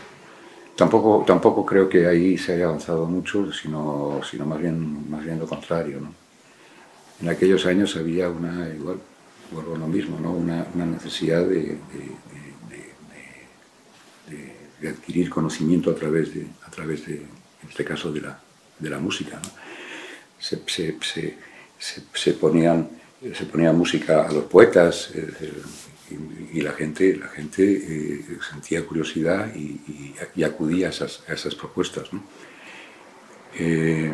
Tampoco, 0.76 1.24
tampoco 1.26 1.66
creo 1.66 1.88
que 1.88 2.08
ahí 2.08 2.38
se 2.38 2.54
haya 2.54 2.66
avanzado 2.66 3.06
mucho, 3.06 3.52
sino, 3.54 4.22
sino 4.30 4.46
más, 4.46 4.60
bien, 4.60 5.10
más 5.10 5.24
bien 5.24 5.38
lo 5.38 5.48
contrario. 5.48 6.00
¿no? 6.02 6.14
En 7.22 7.30
aquellos 7.30 7.66
años 7.68 7.96
había 7.96 8.28
una, 8.30 8.68
igual, 8.70 8.98
vuelvo 9.52 9.76
lo 9.76 9.88
mismo, 9.88 10.20
¿no? 10.20 10.32
una, 10.32 10.66
una 10.74 10.86
necesidad 10.86 11.42
de, 11.46 11.62
de, 11.62 12.10
de, 14.84 14.90
adquirir 14.90 15.30
conocimiento 15.30 15.90
a 15.90 15.96
través 15.96 16.34
de, 16.34 16.46
a 16.68 16.70
través 16.70 17.06
de 17.06 17.16
en 17.64 17.70
este 17.70 17.84
caso, 17.84 18.12
de 18.12 18.22
la, 18.22 18.40
de 18.78 18.90
la 18.90 19.00
música. 19.00 19.40
Se, 20.38 20.62
se, 20.68 20.98
se, 21.02 21.38
se, 22.14 22.34
ponían, 22.34 22.90
se 23.34 23.46
ponía 23.46 23.72
música 23.72 24.28
a 24.28 24.32
los 24.32 24.44
poetas, 24.44 25.12
y, 26.52 26.62
la 26.62 26.74
gente, 26.74 27.16
la 27.16 27.28
gente 27.28 27.64
eh, 27.64 28.26
sentía 28.52 28.86
curiosidad 28.86 29.52
y, 29.56 30.14
acudía 30.44 30.88
a 30.88 30.90
esas, 30.90 31.24
a 31.28 31.34
esas 31.34 31.56
propuestas. 31.56 32.10
Eh, 33.58 34.14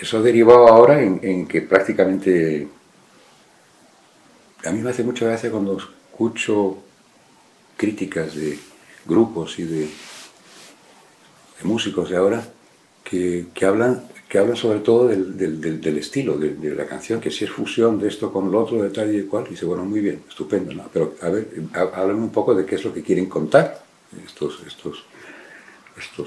eso 0.00 0.18
ha 0.18 0.22
derivado 0.22 0.66
ahora 0.68 1.00
en, 1.02 1.46
que 1.46 1.62
prácticamente... 1.62 2.68
A 4.64 4.72
mí 4.72 4.80
me 4.80 4.90
hace 4.90 5.04
mucha 5.04 5.26
gracia 5.26 5.50
cuando 5.50 5.78
escucho 5.78 6.82
críticas 7.76 8.34
de 8.34 8.58
grupos 9.06 9.58
y 9.58 9.64
de, 9.64 9.80
de 9.80 11.64
músicos 11.64 12.10
de 12.10 12.16
ahora 12.16 12.46
que, 13.04 13.46
que 13.54 13.64
hablan 13.64 14.08
que 14.28 14.38
habla 14.38 14.56
sobre 14.56 14.80
todo 14.80 15.06
del, 15.06 15.36
del, 15.36 15.80
del, 15.80 15.98
estilo 15.98 16.36
de, 16.36 16.54
de, 16.54 16.74
la 16.74 16.86
canción, 16.86 17.20
que 17.20 17.30
si 17.30 17.44
es 17.44 17.50
fusión 17.50 17.98
de 18.00 18.08
esto 18.08 18.32
con 18.32 18.50
lo 18.50 18.60
otro, 18.60 18.82
de 18.82 18.90
tal 18.90 19.14
y 19.14 19.18
de 19.18 19.26
cual, 19.26 19.44
y 19.46 19.50
dice, 19.50 19.66
bueno, 19.66 19.84
muy 19.84 20.00
bien, 20.00 20.24
estupendo, 20.28 20.72
¿no? 20.74 20.88
Pero, 20.92 21.14
a 21.22 21.28
ver, 21.28 21.48
háblame 21.72 22.20
un 22.20 22.30
poco 22.30 22.52
de 22.54 22.66
qué 22.66 22.74
es 22.74 22.84
lo 22.84 22.92
que 22.92 23.02
quieren 23.02 23.26
contar 23.26 23.84
estos, 24.24 24.60
estos, 24.66 25.04
estos 25.96 26.26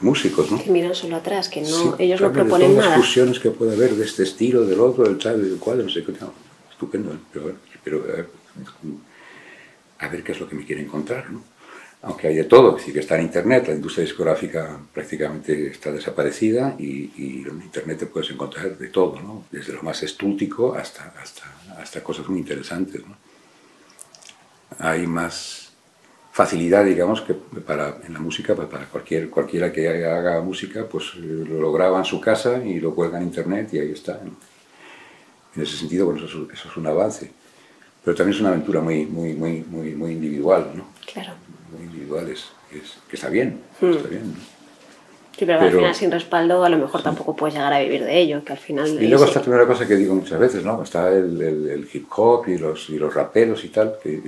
músicos, 0.00 0.52
¿no? 0.52 0.62
Que 0.62 0.70
miran 0.70 0.94
solo 0.94 1.16
atrás, 1.16 1.48
que 1.48 1.62
no, 1.62 1.96
ellos 1.98 2.20
no 2.20 2.32
proponen 2.32 2.76
nada. 2.76 2.90
las 2.90 2.98
fusiones 2.98 3.40
que 3.40 3.50
puede 3.50 3.74
haber 3.74 3.96
de 3.96 4.04
este 4.04 4.22
estilo, 4.22 4.64
del 4.64 4.78
otro, 4.78 5.02
del 5.02 5.18
tal 5.18 5.44
y 5.44 5.48
del 5.48 5.58
cual, 5.58 5.84
no 5.84 5.90
sé 5.90 6.04
qué, 6.04 6.12
no, 6.12 6.32
estupendo, 6.70 7.12
¿eh? 7.12 7.18
pero, 7.32 7.56
pero 7.82 8.26
a, 9.98 10.08
ver, 10.08 10.22
qué 10.22 10.32
es 10.32 10.40
lo 10.40 10.48
que 10.48 10.54
me 10.54 10.64
quieren 10.64 10.84
encontrar, 10.84 11.30
¿no? 11.30 11.42
aunque 12.02 12.28
hay 12.28 12.36
de 12.36 12.44
todo, 12.44 12.76
decir, 12.76 12.94
que 12.94 13.00
está 13.00 13.16
en 13.16 13.22
Internet, 13.22 13.66
la 13.66 13.74
industria 13.74 14.04
discográfica 14.04 14.78
prácticamente 14.94 15.68
está 15.68 15.90
desaparecida 15.90 16.76
y, 16.78 17.44
en 17.46 17.60
Internet 17.62 17.98
te 17.98 18.06
puedes 18.06 18.30
encontrar 18.30 18.78
de 18.78 18.88
todo, 18.88 19.20
¿no? 19.20 19.44
desde 19.50 19.72
lo 19.72 19.82
más 19.82 20.02
estútico 20.02 20.74
hasta, 20.74 21.12
hasta, 21.20 21.42
hasta 21.76 22.02
cosas 22.02 22.28
muy 22.28 22.38
interesantes. 22.38 23.02
¿no? 23.04 23.16
Hay 24.78 25.08
más 25.08 25.72
facilidad, 26.30 26.84
digamos, 26.84 27.22
que 27.22 27.34
para, 27.34 27.98
en 28.06 28.12
la 28.12 28.20
música, 28.20 28.54
pues 28.54 28.68
para 28.68 28.86
cualquier, 28.86 29.28
cualquiera 29.28 29.72
que 29.72 29.88
haga 29.88 30.40
música, 30.40 30.86
pues 30.88 31.16
lo 31.16 31.72
graba 31.72 31.98
en 31.98 32.04
su 32.04 32.20
casa 32.20 32.64
y 32.64 32.78
lo 32.78 32.94
cuelga 32.94 33.18
en 33.18 33.24
Internet 33.24 33.70
y 33.72 33.80
ahí 33.80 33.90
está. 33.90 34.20
En 35.56 35.62
ese 35.62 35.76
sentido, 35.76 36.06
bueno, 36.06 36.24
eso, 36.24 36.46
eso 36.52 36.68
es 36.68 36.76
un 36.76 36.86
avance 36.86 37.32
pero 38.08 38.16
también 38.16 38.36
es 38.36 38.40
una 38.40 38.48
aventura 38.48 38.80
muy, 38.80 39.04
muy, 39.04 39.34
muy, 39.34 39.64
muy, 39.68 39.94
muy 39.94 40.12
individual, 40.12 40.70
¿no? 40.74 40.84
Claro 41.12 41.34
muy 41.70 41.84
individuales, 41.86 42.44
que 42.70 43.16
está 43.16 43.28
bien, 43.28 43.60
hmm. 43.80 43.90
está 43.90 44.08
bien. 44.08 44.34
Sí, 45.36 45.44
pero, 45.46 45.60
al 45.60 45.70
final 45.70 45.94
sin 45.94 46.10
respaldo 46.10 46.64
a 46.64 46.68
lo 46.68 46.78
mejor 46.78 47.02
tampoco 47.02 47.36
puedes 47.36 47.54
llegar 47.54 47.72
a 47.72 47.80
vivir 47.80 48.04
de 48.04 48.18
ello, 48.18 48.42
que 48.44 48.52
al 48.52 48.58
final... 48.58 48.88
Y 49.00 49.06
luego 49.06 49.24
está 49.24 49.38
la 49.38 49.44
primera 49.44 49.66
cosa 49.66 49.86
que 49.86 49.94
digo 49.94 50.14
muchas 50.14 50.40
veces, 50.40 50.64
¿no? 50.64 50.82
Está 50.82 51.10
el, 51.10 51.40
el, 51.40 51.88
hip 51.92 52.06
hop 52.16 52.48
y 52.48 52.58
los, 52.58 52.90
y 52.90 52.98
los 52.98 53.14
raperos 53.14 53.64
y 53.64 53.68
tal, 53.68 53.98
que 54.02 54.20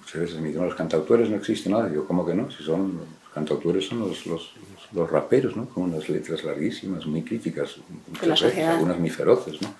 muchas 0.00 0.20
veces 0.20 0.40
me 0.40 0.48
dicen, 0.48 0.64
los 0.64 0.74
cantautores 0.74 1.30
no 1.30 1.36
existen 1.36 1.72
nada. 1.72 1.88
Digo, 1.88 2.06
¿cómo 2.06 2.26
que 2.26 2.34
no? 2.34 2.50
Si 2.50 2.64
son 2.64 2.96
los 2.96 3.32
cantautores 3.32 3.86
son 3.86 4.00
los, 4.00 4.26
los, 4.26 4.52
los 4.92 5.08
raperos, 5.08 5.54
¿no? 5.54 5.66
Con 5.66 5.84
unas 5.84 6.08
letras 6.08 6.42
larguísimas, 6.42 7.06
muy 7.06 7.22
críticas, 7.22 7.76
muchas 8.08 8.42
veces, 8.42 8.66
algunas 8.66 8.98
muy 8.98 9.10
feroces, 9.10 9.62
¿no? 9.62 9.72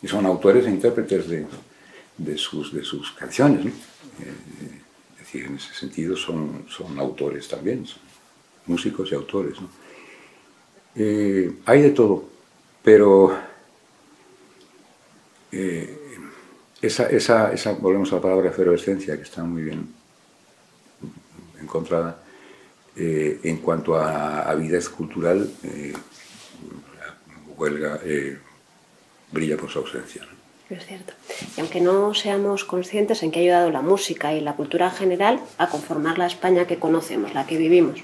Y 0.00 0.08
son 0.08 0.24
autores 0.24 0.64
e 0.66 0.70
intérpretes 0.70 1.28
de, 1.28 1.46
de, 2.24 2.38
sus, 2.38 2.72
de 2.72 2.84
sus 2.84 3.12
canciones. 3.12 3.66
Eh, 3.66 4.78
en 5.34 5.56
ese 5.56 5.72
sentido 5.72 6.14
son, 6.14 6.66
son 6.68 6.98
autores 6.98 7.48
también, 7.48 7.86
son 7.86 8.02
músicos 8.66 9.10
y 9.10 9.14
autores. 9.14 9.54
Eh, 10.94 11.50
hay 11.64 11.80
de 11.80 11.90
todo, 11.90 12.28
pero 12.82 13.34
eh, 15.50 15.98
esa, 16.82 17.08
esa, 17.08 17.50
esa, 17.52 17.72
volvemos 17.72 18.12
a 18.12 18.16
la 18.16 18.20
palabra 18.20 18.50
efervescencia, 18.50 19.16
que 19.16 19.22
está 19.22 19.42
muy 19.42 19.62
bien 19.62 19.88
encontrada, 21.60 22.22
en 22.94 23.56
cuanto 23.58 23.96
a 23.96 24.42
avidez 24.42 24.90
cultural, 24.90 25.50
la 25.62 27.54
huelga 27.56 27.98
brilla 29.32 29.56
por 29.56 29.70
su 29.70 29.78
ausencia. 29.78 30.28
Es 30.76 30.86
cierto. 30.86 31.12
Y 31.56 31.60
aunque 31.60 31.80
no 31.80 32.14
seamos 32.14 32.64
conscientes 32.64 33.22
en 33.22 33.30
que 33.30 33.40
ha 33.40 33.42
ayudado 33.42 33.70
la 33.70 33.82
música 33.82 34.32
y 34.32 34.40
la 34.40 34.54
cultura 34.54 34.86
en 34.86 34.92
general 34.92 35.40
a 35.58 35.68
conformar 35.68 36.18
la 36.18 36.26
España 36.26 36.66
que 36.66 36.78
conocemos, 36.78 37.34
la 37.34 37.46
que 37.46 37.56
vivimos, 37.56 38.00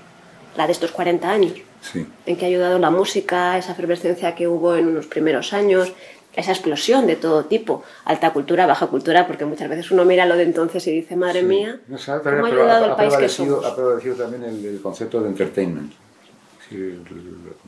la 0.56 0.66
de 0.66 0.72
estos 0.72 0.90
40 0.90 1.30
años, 1.30 1.54
sí. 1.80 2.06
en 2.26 2.37
que 2.37 2.44
ha 2.44 2.48
ayudado 2.48 2.78
la 2.78 2.90
música, 2.90 3.56
esa 3.56 3.72
efervescencia 3.72 4.34
que 4.34 4.48
hubo 4.48 4.76
en 4.76 4.87
unos 4.87 5.06
primeros 5.06 5.52
años, 5.52 5.92
esa 6.34 6.52
explosión 6.52 7.06
de 7.06 7.16
todo 7.16 7.46
tipo, 7.46 7.82
alta 8.04 8.32
cultura, 8.32 8.66
baja 8.66 8.87
cultura, 8.87 9.26
porque 9.26 9.44
muchas 9.44 9.68
veces 9.68 9.90
uno 9.90 10.04
mira 10.04 10.26
lo 10.26 10.37
de 10.37 10.44
entonces 10.44 10.87
y 10.87 10.92
dice, 10.92 11.16
madre 11.16 11.42
mía, 11.42 11.80
¿cómo 11.87 12.44
ha 12.44 12.48
ayudado 12.48 12.87
el 12.87 12.96
país 12.96 13.16
que 13.16 13.28
somos? 13.28 13.64
Ha 13.64 13.75
prevalecido 13.75 14.14
también 14.16 14.44
el, 14.44 14.80
concepto 14.82 15.20
de 15.22 15.28
entertainment. 15.28 15.92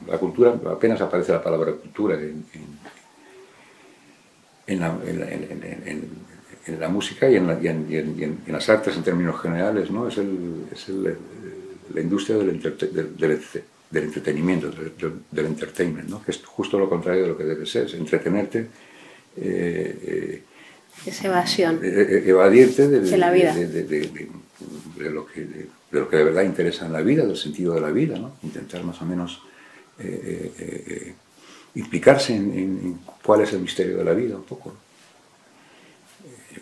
la 0.07 0.19
cultura, 0.19 0.55
apenas 0.71 1.01
aparece 1.01 1.33
la 1.33 1.43
palabra 1.43 1.73
cultura 1.73 2.17
en 2.17 2.45
en 2.53 3.00
la, 4.79 4.97
en 6.67 6.79
la, 6.79 6.89
música 6.89 7.29
y, 7.29 7.37
en, 7.37 7.51
en, 7.51 8.53
las 8.53 8.69
artes 8.69 8.97
en 8.97 9.03
términos 9.03 9.41
generales, 9.41 9.91
¿no? 9.91 10.07
Es, 10.07 10.19
el, 10.19 10.67
es 10.73 10.89
el, 10.89 11.17
la 11.93 12.01
industria 12.01 12.37
del, 12.37 12.61
del, 12.61 13.41
del 13.91 14.05
entretenimiento, 14.05 14.71
del, 14.71 15.47
entertainment, 15.47 16.09
¿no? 16.09 16.23
Que 16.23 16.31
es 16.31 16.41
justo 16.45 16.79
lo 16.79 16.89
contrario 16.89 17.23
de 17.23 17.29
lo 17.29 17.37
que 17.37 17.45
debe 17.45 17.67
ser, 17.67 17.87
es 17.87 17.95
entretenerte. 17.95 18.67
Eh, 19.37 19.99
eh 20.03 20.43
es 21.07 21.25
evasión. 21.25 21.81
Eh, 21.83 21.89
eh, 21.89 22.23
evadirte 22.27 22.89
de, 22.89 23.17
la 23.17 23.31
vida. 23.31 23.55
De, 23.55 25.11
lo 25.11 25.27
que, 25.27 25.41
de, 25.41 25.67
lo 25.93 26.09
que 26.09 26.17
de 26.17 26.25
verdad 26.25 26.43
interesa 26.43 26.87
en 26.87 26.93
la 26.93 27.01
vida, 27.01 27.25
del 27.25 27.37
sentido 27.37 27.75
de 27.75 27.81
la 27.81 27.91
vida, 27.91 28.19
¿no? 28.19 28.37
Intentar 28.43 28.85
más 28.85 29.01
o 29.01 29.07
menos 29.07 29.43
implicarse 31.75 32.35
en, 32.35 32.99
cuál 33.25 33.43
es 33.43 33.53
el 33.53 33.61
misterio 33.61 33.99
de 33.99 34.05
la 34.05 34.13
vida 34.13 34.37
un 34.37 34.45
poco. 34.45 34.75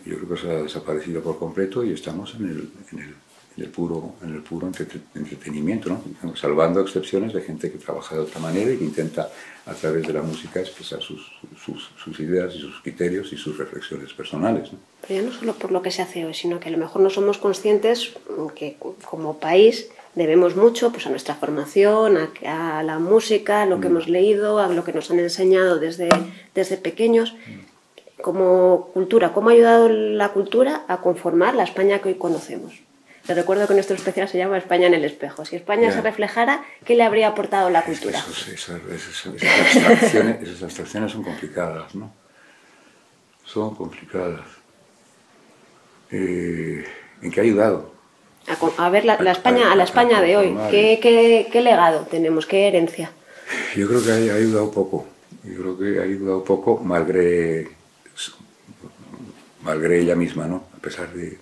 Yo 0.04 0.16
creo 0.16 0.28
que 0.28 0.36
se 0.36 0.50
ha 0.50 0.62
desaparecido 0.62 1.22
por 1.22 1.38
completo 1.38 1.84
y 1.84 1.92
estamos 1.92 2.34
en 2.34 2.44
el, 2.44 2.70
en 2.92 2.98
el, 2.98 3.14
en 3.56 3.64
el 3.64 3.70
puro, 3.70 4.14
en 4.22 4.34
el 4.34 4.42
puro 4.42 4.70
entretenimiento, 5.14 5.88
¿no? 6.22 6.36
salvando 6.36 6.80
excepciones 6.80 7.32
de 7.32 7.42
gente 7.42 7.70
que 7.70 7.78
trabaja 7.78 8.14
de 8.14 8.22
otra 8.22 8.40
manera 8.40 8.70
y 8.70 8.76
que 8.76 8.84
intenta 8.84 9.30
a 9.66 9.74
través 9.74 10.06
de 10.06 10.12
la 10.12 10.22
música 10.22 10.60
expresar 10.60 11.02
sus, 11.02 11.32
sus, 11.62 11.90
sus 12.02 12.20
ideas 12.20 12.54
y 12.54 12.60
sus 12.60 12.80
criterios 12.80 13.32
y 13.32 13.36
sus 13.36 13.58
reflexiones 13.58 14.12
personales. 14.12 14.72
¿no? 14.72 14.78
Pero 15.06 15.22
ya 15.22 15.28
no 15.28 15.34
solo 15.34 15.54
por 15.54 15.72
lo 15.72 15.82
que 15.82 15.90
se 15.90 16.02
hace 16.02 16.24
hoy, 16.24 16.34
sino 16.34 16.60
que 16.60 16.68
a 16.68 16.72
lo 16.72 16.78
mejor 16.78 17.02
no 17.02 17.10
somos 17.10 17.38
conscientes 17.38 18.14
que 18.54 18.76
como 19.04 19.38
país 19.38 19.88
debemos 20.18 20.56
mucho 20.56 20.90
pues, 20.90 21.06
a 21.06 21.10
nuestra 21.10 21.34
formación, 21.34 22.18
a, 22.44 22.82
la 22.82 22.98
música, 22.98 23.62
a 23.62 23.66
lo 23.66 23.80
que 23.80 23.88
mm. 23.88 23.90
hemos 23.90 24.08
leído, 24.08 24.58
a 24.58 24.68
lo 24.68 24.84
que 24.84 24.92
nos 24.92 25.10
han 25.10 25.20
enseñado 25.20 25.78
desde, 25.78 26.08
desde 26.54 26.76
pequeños. 26.76 27.34
Como 28.20 28.90
cultura, 28.92 29.32
¿cómo 29.32 29.48
ha 29.48 29.52
ayudado 29.52 29.88
la 29.88 30.30
cultura 30.30 30.84
a 30.88 30.98
conformar 30.98 31.54
la 31.54 31.62
España 31.62 32.00
que 32.00 32.08
hoy 32.08 32.14
conocemos? 32.16 32.74
Te 33.26 33.34
recuerdo 33.34 33.68
que 33.68 33.74
nuestro 33.74 33.94
especial 33.94 34.28
se 34.28 34.38
llama 34.38 34.58
España 34.58 34.86
en 34.88 34.94
el 34.94 35.04
espejo. 35.04 35.44
Si 35.44 35.54
España 35.54 35.92
se 35.92 36.00
reflejara, 36.00 36.64
¿qué 36.84 36.96
le 36.96 37.04
habría 37.04 37.28
aportado 37.28 37.70
la 37.70 37.84
cultura? 37.84 38.18
esas, 38.18 38.70
abstracciones, 38.70 40.42
esas, 40.42 40.62
abstracciones, 40.62 41.12
son 41.12 41.22
complicadas, 41.22 41.94
¿no? 41.94 42.12
Son 43.44 43.74
complicadas. 43.74 44.46
Eh, 46.10 46.84
¿En 47.22 47.30
qué 47.30 47.40
ha 47.40 47.42
ayudado? 47.42 47.97
A, 48.78 48.88
ver 48.88 49.04
la, 49.04 49.14
España, 49.30 49.72
a, 49.72 49.76
la 49.76 49.84
España 49.84 50.20
de 50.20 50.36
hoy. 50.36 50.56
¿Qué, 50.70 50.98
qué, 51.52 51.60
legado 51.60 52.06
tenemos? 52.10 52.46
¿Qué 52.46 52.68
herencia? 52.68 53.10
Yo 53.76 53.86
creo 53.88 54.02
que 54.02 54.10
ha, 54.10 54.34
ayudado 54.34 54.70
poco. 54.70 55.06
Yo 55.44 55.60
creo 55.60 55.78
que 55.78 56.00
ha 56.00 56.02
ayudado 56.02 56.44
poco, 56.44 56.80
malgré, 56.82 57.68
malgré 59.62 60.00
ella 60.00 60.14
misma, 60.14 60.46
¿no? 60.46 60.64
A 60.76 60.80
pesar 60.80 61.12
de, 61.12 61.38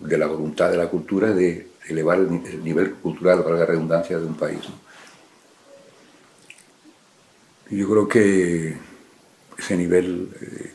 de 0.00 0.18
la 0.18 0.26
voluntad 0.26 0.70
de 0.70 0.76
la 0.76 0.88
cultura 0.88 1.32
de 1.32 1.70
elevar 1.88 2.18
el, 2.18 2.64
nivel 2.64 2.94
cultural, 2.94 3.42
para 3.42 3.56
la 3.56 3.66
redundancia, 3.66 4.18
de 4.18 4.26
un 4.26 4.34
país. 4.34 4.60
Yo 7.70 7.88
creo 7.88 8.08
que 8.08 8.76
ese 9.58 9.76
nivel, 9.76 10.30
eh, 10.40 10.72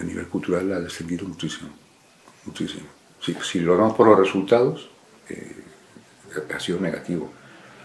el 0.00 0.06
nivel 0.06 0.28
cultural 0.28 0.72
ha 0.72 0.80
descendido 0.80 1.26
muchísimo, 1.26 1.70
muchísimo. 2.46 2.86
Si, 3.42 3.60
lo 3.60 3.76
vemos 3.76 3.94
por 3.94 4.06
los 4.06 4.18
resultados, 4.18 4.90
eh, 5.28 5.56
ha 6.54 6.60
sido 6.60 6.78
negativo 6.80 7.30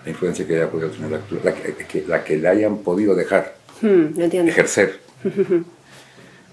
la 0.04 0.12
influencia 0.12 0.46
que 0.46 0.56
haya 0.56 0.70
podido 0.70 0.90
tener 0.90 1.12
la 1.12 1.20
cultura, 1.20 1.44
la 1.46 1.54
que, 1.54 2.06
la 2.08 2.24
que 2.24 2.38
le 2.38 2.48
hayan 2.48 2.80
podido 2.80 3.16
dejar 3.16 3.56
hmm, 3.82 4.20
ejercer. 4.20 5.00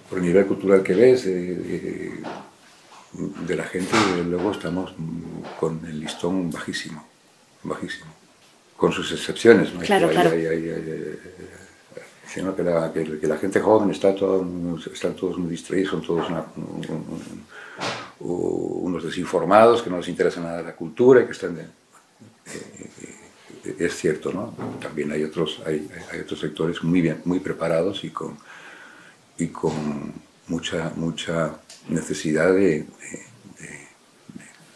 por 0.09 0.19
el 0.19 0.25
nivel 0.25 0.47
cultural 0.47 0.83
que 0.83 0.95
ves, 0.95 1.25
de 1.25 2.23
la 3.57 3.64
gente, 3.64 3.97
luego 4.25 4.52
estamos 4.52 4.95
con 5.59 5.85
el 5.87 6.00
listón 6.00 6.50
bajísimo, 6.50 7.05
bajísimo, 7.62 8.12
con 8.76 8.93
sus 8.93 9.11
excepciones. 9.12 9.73
¿no? 9.75 9.81
Claro, 9.81 10.09
claro. 10.11 10.31
sino 12.26 12.55
que 12.55 12.62
la, 12.62 12.93
que, 12.93 13.26
la, 13.26 13.38
gente 13.38 13.59
joven 13.61 13.90
está 13.90 14.14
todo, 14.14 14.47
están 14.93 15.14
todos 15.14 15.38
muy 15.38 15.50
distraídos, 15.50 15.90
son 15.90 16.02
todos 16.02 16.26
unos 18.21 19.05
desinformados 19.05 19.83
que 19.83 19.91
no 19.91 19.99
les 19.99 20.09
interesa 20.09 20.41
nada 20.41 20.63
la 20.63 20.77
cultura 20.77 21.23
y 21.23 21.27
que 21.27 21.33
están... 21.33 21.59
Eh, 21.59 21.67
eh, 22.47 23.17
es 23.79 23.97
cierto, 23.97 24.33
¿no? 24.33 24.55
También 24.81 25.11
hay 25.11 25.25
otros, 25.25 25.61
hay, 25.67 25.89
hay, 26.13 26.21
otros 26.21 26.39
sectores 26.39 26.83
muy 26.85 27.01
bien, 27.01 27.21
muy 27.25 27.41
preparados 27.41 28.05
y 28.05 28.11
con, 28.11 28.39
y 29.39 29.49
con 29.49 30.13
mucha, 30.47 30.93
mucha 30.95 31.59
necesidad 31.89 32.55
de, 32.55 32.87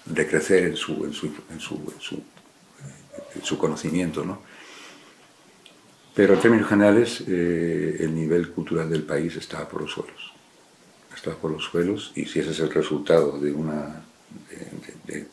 de, 0.06 0.28
crecer 0.28 0.64
en 0.64 0.76
su, 0.76 1.04
en 1.04 1.12
su, 1.12 1.26
en 1.26 1.60
su, 1.60 2.22
en 3.36 3.44
su, 3.44 3.58
conocimiento. 3.58 4.24
¿no? 4.24 4.42
Pero 6.14 6.34
en 6.34 6.40
términos 6.40 6.68
generales, 6.68 7.22
eh, 7.28 7.98
el 8.00 8.14
nivel 8.14 8.50
cultural 8.50 8.90
del 8.90 9.04
país 9.04 9.36
está 9.36 9.68
por 9.68 9.82
los 9.82 9.92
suelos. 9.92 10.29
Está 11.20 11.32
por 11.32 11.50
los 11.50 11.64
suelos 11.64 12.12
y 12.14 12.24
si 12.24 12.40
ese 12.40 12.52
es 12.52 12.60
el 12.60 12.70
resultado 12.70 13.38
de 13.38 13.52
una 13.52 14.02
de, 15.06 15.26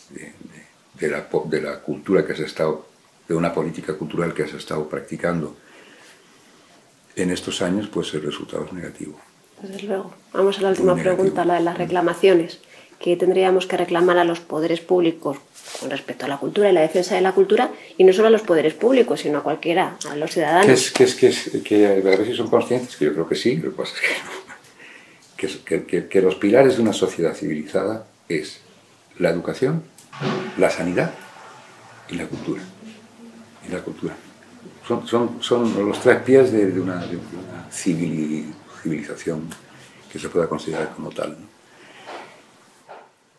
de, 0.99 1.07
la, 1.07 1.29
de 1.45 1.61
la 1.61 1.79
cultura 1.79 2.25
que 2.25 2.33
has 2.33 2.41
estado, 2.41 2.85
de 3.25 3.33
una 3.33 3.53
política 3.53 3.93
cultural 3.93 4.33
que 4.33 4.43
has 4.43 4.53
estado 4.53 4.89
practicando 4.89 5.55
en 7.15 7.31
estos 7.31 7.61
años, 7.61 7.87
pues 7.87 8.13
el 8.15 8.23
resultado 8.23 8.65
es 8.65 8.73
negativo. 8.73 9.17
Desde 9.61 9.87
luego. 9.87 10.13
Vamos 10.33 10.59
a 10.59 10.63
la 10.63 10.69
última 10.71 10.93
pregunta, 10.93 11.45
la 11.45 11.53
de 11.53 11.61
las 11.61 11.77
reclamaciones. 11.77 12.59
¿Qué 12.99 13.15
tendríamos 13.15 13.65
que 13.65 13.77
reclamar 13.77 14.17
a 14.17 14.25
los 14.25 14.41
poderes 14.41 14.81
públicos 14.81 15.37
con 15.79 15.89
respecto 15.89 16.25
a 16.25 16.27
la 16.27 16.37
cultura 16.37 16.69
y 16.69 16.73
la 16.73 16.81
defensa 16.81 17.15
de 17.15 17.21
la 17.21 17.31
cultura? 17.31 17.71
Y 17.97 18.03
no 18.03 18.11
solo 18.11 18.27
a 18.27 18.31
los 18.31 18.41
poderes 18.41 18.73
públicos, 18.73 19.21
sino 19.21 19.37
a 19.37 19.43
cualquiera, 19.43 19.97
a 20.09 20.17
los 20.17 20.31
ciudadanos. 20.31 20.65
Que, 20.91 21.05
es, 21.05 21.15
que, 21.15 21.27
es, 21.27 21.49
que, 21.63 21.87
a 21.87 21.93
ver 21.93 22.25
si 22.25 22.35
son 22.35 22.49
conscientes, 22.49 22.97
que 22.97 23.05
yo 23.05 23.13
creo 23.13 23.29
que 23.29 23.35
sí, 23.35 23.55
lo 23.55 23.71
que 23.71 23.77
pasa 23.77 23.93
es 23.95 24.01
que, 24.01 24.46
que 25.37 26.21
los 26.21 26.35
pilares 26.35 26.77
de 26.77 26.81
una 26.81 26.93
sociedad 26.93 27.33
civilizada 27.33 28.05
es 28.27 28.59
la 29.19 29.29
educación, 29.29 29.83
la 30.57 30.69
sanidad 30.69 31.11
y 32.09 32.15
la 32.15 32.25
cultura. 32.25 32.61
Y 33.67 33.71
la 33.71 33.81
cultura. 33.81 34.15
Son, 34.87 35.05
son, 35.07 35.37
son 35.41 35.87
los 35.87 35.99
tres 35.99 36.21
pies 36.21 36.51
de, 36.51 36.79
una, 36.79 37.01
civilización 37.71 38.55
civilización 38.81 39.49
que 40.11 40.19
se 40.19 40.29
pueda 40.29 40.47
considerar 40.47 40.93
como 40.95 41.09
tal. 41.09 41.35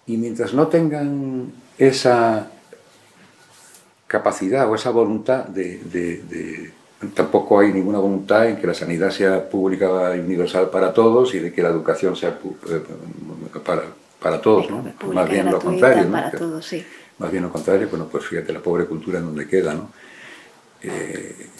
Y 0.06 0.16
mientras 0.16 0.52
no 0.52 0.68
tengan 0.68 1.52
esa 1.78 2.50
capacidad 4.06 4.68
o 4.68 4.74
esa 4.74 4.90
voluntad 4.90 5.46
de, 5.46 6.72
Tampoco 7.14 7.60
hay 7.60 7.72
ninguna 7.72 7.98
voluntad 7.98 8.48
en 8.48 8.56
que 8.56 8.66
la 8.66 8.74
sanidad 8.74 9.10
sea 9.10 9.48
pública 9.48 10.16
y 10.16 10.18
universal 10.18 10.68
para 10.68 10.92
todos 10.92 11.32
y 11.34 11.38
de 11.38 11.52
que 11.52 11.62
la 11.62 11.68
educación 11.68 12.16
sea 12.16 12.38
eh, 12.68 12.82
para, 13.64 13.82
para 14.20 14.40
todos, 14.40 14.68
¿no? 14.68 14.84
Más 15.12 15.30
bien 15.30 15.50
lo 15.50 15.60
contrario, 15.60 16.10
Para 16.10 16.30
todos, 16.32 16.66
sí. 16.66 16.84
Más 17.18 17.30
bien 17.30 17.44
lo 17.44 17.52
contrario, 17.52 17.88
bueno, 17.88 18.08
pues 18.10 18.26
fíjate 18.26 18.52
la 18.52 18.60
pobre 18.60 18.86
cultura 18.86 19.18
en 19.18 19.26
donde 19.26 19.46
queda, 19.46 19.74
¿no? 19.74 19.90
Eh, 20.82 21.50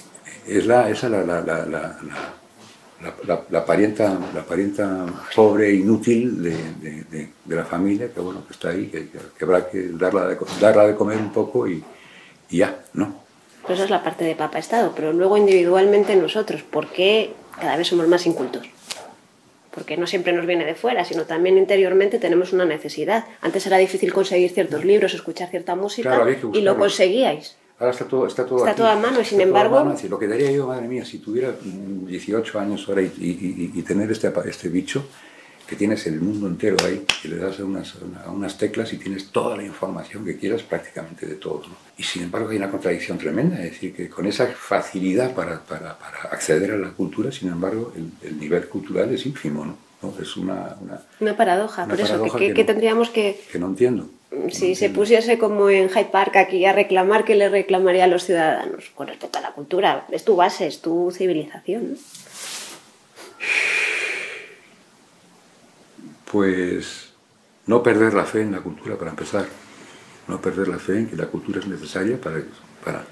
es 0.46 0.66
la, 0.66 0.88
esa 0.90 1.08
la, 1.08 1.22
la, 1.22 1.40
la 1.40 1.98
la, 3.26 3.44
la, 3.50 3.64
parienta, 3.64 4.18
la 4.34 4.44
parienta 4.44 5.06
pobre 5.34 5.70
e 5.70 5.74
inútil 5.74 6.42
de, 6.42 6.56
de, 7.44 7.56
la 7.56 7.64
familia, 7.64 8.12
que 8.12 8.20
bueno, 8.20 8.44
que 8.46 8.52
está 8.52 8.70
ahí, 8.70 8.86
que, 8.88 9.08
habrá 9.44 9.68
que 9.68 9.90
darla 9.90 10.26
de, 10.26 10.36
darla 10.60 10.86
de 10.86 10.96
comer 10.96 11.18
un 11.18 11.32
poco 11.32 11.68
y, 11.68 11.82
y 12.50 12.58
ya, 12.58 12.84
¿no? 12.94 13.17
Pues 13.68 13.80
esa 13.80 13.84
es 13.84 13.90
la 13.90 14.02
parte 14.02 14.24
de 14.24 14.34
Papa 14.34 14.58
Estado, 14.58 14.94
pero 14.96 15.12
luego 15.12 15.36
individualmente 15.36 16.16
nosotros, 16.16 16.62
¿por 16.62 16.86
qué 16.86 17.34
cada 17.60 17.76
vez 17.76 17.86
somos 17.86 18.08
más 18.08 18.24
incultos? 18.24 18.66
Porque 19.70 19.98
no 19.98 20.06
siempre 20.06 20.32
nos 20.32 20.46
viene 20.46 20.64
de 20.64 20.74
fuera, 20.74 21.04
sino 21.04 21.24
también 21.24 21.58
interiormente 21.58 22.18
tenemos 22.18 22.54
una 22.54 22.64
necesidad. 22.64 23.26
Antes 23.42 23.66
era 23.66 23.76
difícil 23.76 24.10
conseguir 24.14 24.50
ciertos 24.52 24.86
libros, 24.86 25.12
escuchar 25.12 25.50
cierta 25.50 25.76
música 25.76 26.18
y 26.54 26.62
lo 26.62 26.78
conseguíais. 26.78 27.56
Ahora 27.78 27.92
está 27.92 28.06
todo, 28.06 28.26
está 28.26 28.46
todo 28.46 28.60
está 28.60 28.70
aquí. 28.70 28.78
todo 28.78 28.88
a 28.88 28.96
mano, 28.96 29.22
sin 29.22 29.42
embargo... 29.42 29.94
Lo 30.08 30.18
que 30.18 30.26
daría 30.26 30.50
yo, 30.50 30.66
madre 30.66 30.88
mía, 30.88 31.04
si 31.04 31.18
tuviera 31.18 31.52
18 31.62 32.58
años 32.58 32.86
ahora 32.88 33.02
y, 33.02 33.12
y, 33.74 33.82
tener 33.82 34.10
este, 34.10 34.32
este 34.46 34.70
bicho, 34.70 35.04
que 35.68 35.76
tienes 35.76 36.06
el 36.06 36.20
mundo 36.20 36.46
entero 36.46 36.76
ahí, 36.84 37.04
que 37.20 37.28
le 37.28 37.36
das 37.36 37.60
a 37.60 37.64
unas, 37.64 37.94
a 38.24 38.30
unas 38.30 38.56
teclas 38.56 38.90
y 38.94 38.96
tienes 38.96 39.28
toda 39.30 39.54
la 39.56 39.62
información 39.62 40.24
que 40.24 40.38
quieras 40.38 40.62
prácticamente 40.62 41.26
de 41.26 41.34
todo. 41.34 41.64
Y 41.98 42.02
sin 42.02 42.22
embargo 42.22 42.48
hay 42.48 42.56
una 42.56 42.70
contradicción 42.70 43.18
tremenda, 43.18 43.56
es 43.62 43.72
decir, 43.72 43.94
que 43.94 44.08
con 44.08 44.26
esa 44.26 44.46
facilidad 44.46 45.34
para, 45.34 45.60
para, 45.60 45.98
para 45.98 46.22
acceder 46.32 46.70
a 46.70 46.78
la 46.78 46.90
cultura, 46.90 47.30
sin 47.30 47.48
embargo, 47.48 47.92
el, 47.94 48.10
el 48.26 48.40
nivel 48.40 48.66
cultural 48.68 49.12
es 49.12 49.26
ínfimo, 49.26 49.66
¿no? 49.66 49.88
Es 50.22 50.36
una, 50.36 50.76
una, 50.80 51.02
una 51.20 51.36
paradoja, 51.36 51.86
por 51.86 52.00
eso, 52.00 52.22
que, 52.36 52.54
que, 52.54 52.64
tendríamos 52.64 53.10
que... 53.10 53.38
Que 53.50 53.58
no 53.58 53.66
entiendo. 53.66 54.08
Si 54.50 54.74
se 54.74 54.90
pusiese 54.90 55.38
como 55.38 55.68
en 55.70 55.88
Hyde 55.88 56.04
Park 56.06 56.36
aquí 56.36 56.64
a 56.64 56.72
reclamar, 56.72 57.24
¿qué 57.24 57.34
le 57.34 57.48
reclamaría 57.48 58.04
a 58.04 58.06
los 58.06 58.24
ciudadanos 58.24 58.90
con 58.94 59.08
respecto 59.08 59.38
a 59.38 59.42
la 59.42 59.52
cultura? 59.52 60.06
Es 60.12 60.24
tu 60.24 60.36
base, 60.36 60.66
es 60.66 60.80
tu 60.80 61.10
civilización. 61.10 61.98
Pues 66.30 67.10
no 67.66 67.82
perder 67.82 68.14
la 68.14 68.24
fe 68.24 68.42
en 68.42 68.52
la 68.52 68.60
cultura 68.60 68.96
para 68.96 69.10
empezar. 69.10 69.46
No 70.26 70.40
perder 70.40 70.68
la 70.68 70.78
fe 70.78 70.98
en 70.98 71.06
que 71.08 71.16
la 71.16 71.26
cultura 71.26 71.60
es 71.60 71.66
necesaria 71.66 72.20
para, 72.20 72.42
para, 72.84 73.04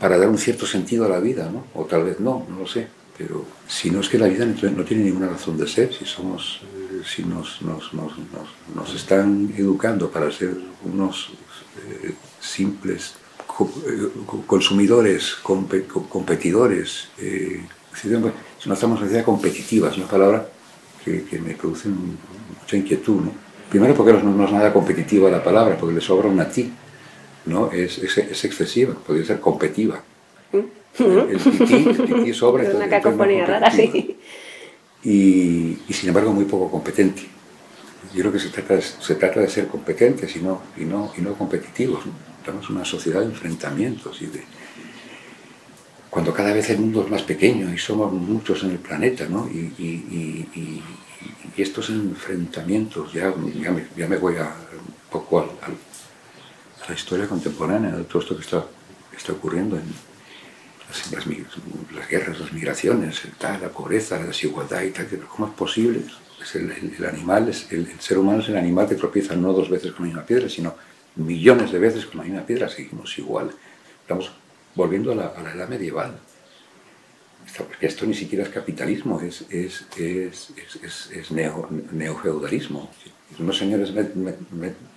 para 0.00 0.18
dar 0.18 0.28
un 0.28 0.38
cierto 0.38 0.66
sentido 0.66 1.04
a 1.04 1.08
la 1.08 1.20
vida, 1.20 1.50
¿no? 1.50 1.66
O 1.74 1.84
tal 1.84 2.04
vez 2.04 2.20
no, 2.20 2.46
no 2.48 2.60
lo 2.60 2.66
sé. 2.66 2.88
Pero 3.18 3.44
si 3.66 3.90
no 3.90 4.00
es 4.00 4.08
que 4.08 4.18
la 4.18 4.28
vida 4.28 4.44
no 4.44 4.84
tiene 4.84 5.04
ninguna 5.04 5.28
razón 5.28 5.56
de 5.56 5.66
ser, 5.66 5.92
si 5.92 6.04
somos 6.04 6.60
si 7.04 7.24
nos, 7.24 7.62
nos, 7.62 7.92
nos, 7.94 8.12
nos, 8.74 8.94
están 8.94 9.52
educando 9.56 10.10
para 10.10 10.30
ser 10.30 10.56
unos 10.84 11.30
eh, 11.88 12.14
simples 12.40 13.14
eh, 13.88 14.08
consumidores, 14.46 15.34
competidores, 15.42 17.08
eh, 17.18 17.64
no 18.66 18.74
estamos 18.74 18.98
en 18.98 19.04
sociedad 19.06 19.24
competitiva, 19.24 19.90
es 19.90 19.96
una 19.96 20.08
palabra 20.08 20.48
que, 21.06 21.24
que, 21.24 21.38
me 21.38 21.54
produce 21.54 21.88
mucha 21.88 22.76
inquietud. 22.76 23.22
¿no? 23.22 23.32
Primero 23.70 23.94
porque 23.94 24.12
no, 24.12 24.44
es 24.44 24.52
nada 24.52 24.72
competitiva 24.72 25.30
la 25.30 25.42
palabra, 25.42 25.78
porque 25.78 25.94
le 25.94 26.02
sobra 26.02 26.28
una 26.28 26.50
ti, 26.50 26.70
¿no? 27.46 27.72
es, 27.72 27.96
es, 27.98 28.18
es 28.18 28.44
excesiva, 28.44 28.94
podría 28.94 29.24
ser 29.24 29.40
competitiva. 29.40 30.02
¿Mm? 30.52 30.58
El, 30.98 31.38
tití, 31.38 32.34
sobra. 32.34 32.64
Es 32.64 32.74
una 32.74 32.88
cacofonía 32.88 33.46
rara, 33.46 33.70
sí 33.70 34.18
y, 35.06 35.78
sin 35.90 36.08
embargo 36.08 36.32
muy 36.32 36.44
poco 36.44 36.70
competente. 36.70 37.22
yo 38.12 38.20
creo 38.22 38.32
que 38.32 38.40
se 38.40 38.48
trata 38.48 38.74
de, 38.74 38.82
se 38.82 39.14
trata 39.14 39.40
de 39.40 39.48
ser 39.48 39.68
competentes 39.68 40.34
y 40.36 40.40
no, 40.40 40.62
y 40.76 40.84
no, 40.84 41.12
y 41.16 41.20
no 41.20 41.34
competitivos. 41.34 42.04
Estamos 42.40 42.68
en 42.68 42.76
una 42.76 42.84
sociedad 42.84 43.20
de 43.20 43.26
enfrentamientos 43.26 44.20
y 44.22 44.26
de, 44.26 44.42
cuando 46.16 46.32
cada 46.32 46.54
vez 46.54 46.70
el 46.70 46.78
mundo 46.78 47.02
es 47.04 47.10
más 47.10 47.24
pequeño 47.24 47.70
y 47.74 47.76
somos 47.76 48.10
muchos 48.10 48.64
en 48.64 48.70
el 48.70 48.78
planeta, 48.78 49.26
¿no? 49.28 49.46
y, 49.48 50.82
estos 51.58 51.90
enfrentamientos, 51.90 53.12
ya, 53.12 53.34
me, 53.34 54.16
voy 54.16 54.36
a, 54.36 54.44
un 54.44 55.10
poco 55.10 55.40
a, 55.40 55.46
la 56.88 56.94
historia 56.94 57.28
contemporánea 57.28 57.94
de 57.94 58.04
todo 58.04 58.22
esto 58.22 58.34
que 58.34 58.42
está, 58.44 58.64
ocurriendo 59.30 59.76
en 59.76 59.84
las, 61.12 62.08
guerras, 62.08 62.40
las 62.40 62.50
migraciones, 62.50 63.20
la 63.38 63.68
pobreza, 63.68 64.18
la 64.18 64.24
desigualdad 64.24 64.84
y 64.84 64.92
tal, 64.92 65.06
¿cómo 65.28 65.48
es 65.48 65.52
posible? 65.52 66.00
Es 66.40 66.54
el, 66.54 66.94
el, 66.98 67.04
animal, 67.04 67.52
el, 67.70 68.00
ser 68.00 68.16
humano 68.16 68.40
es 68.40 68.48
el 68.48 68.56
animal 68.56 68.88
que 68.88 68.94
tropieza 68.94 69.36
no 69.36 69.52
dos 69.52 69.68
veces 69.68 69.92
con 69.92 70.06
la 70.06 70.14
misma 70.14 70.24
piedra, 70.24 70.48
sino 70.48 70.76
millones 71.16 71.72
de 71.72 71.78
veces 71.78 72.06
con 72.06 72.16
la 72.16 72.24
misma 72.24 72.46
piedra, 72.46 72.70
seguimos 72.70 73.18
igual. 73.18 73.50
Estamos 74.00 74.30
volviendo 74.76 75.10
a 75.12 75.14
la, 75.16 75.26
a 75.28 75.42
la 75.42 75.52
edad 75.52 75.68
medieval 75.68 76.20
porque 77.64 77.86
esto 77.86 78.06
ni 78.06 78.14
siquiera 78.14 78.44
es 78.44 78.50
capitalismo, 78.50 79.20
es, 79.20 79.44
es, 79.50 79.86
es, 79.96 81.10
es, 81.12 81.30
neo, 81.30 81.68
neofeudalismo. 81.92 82.90
Unos 83.38 83.58
señores 83.58 83.92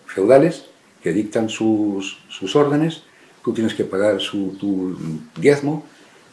feudales 0.05 0.65
que 1.01 1.13
dictan 1.13 1.49
sus, 1.49 2.19
sus, 2.27 2.55
órdenes, 2.55 3.03
tú 3.43 3.53
tienes 3.53 3.73
que 3.73 3.85
pagar 3.85 4.19
su, 4.19 4.57
tu 4.59 4.97
diezmo 5.39 5.85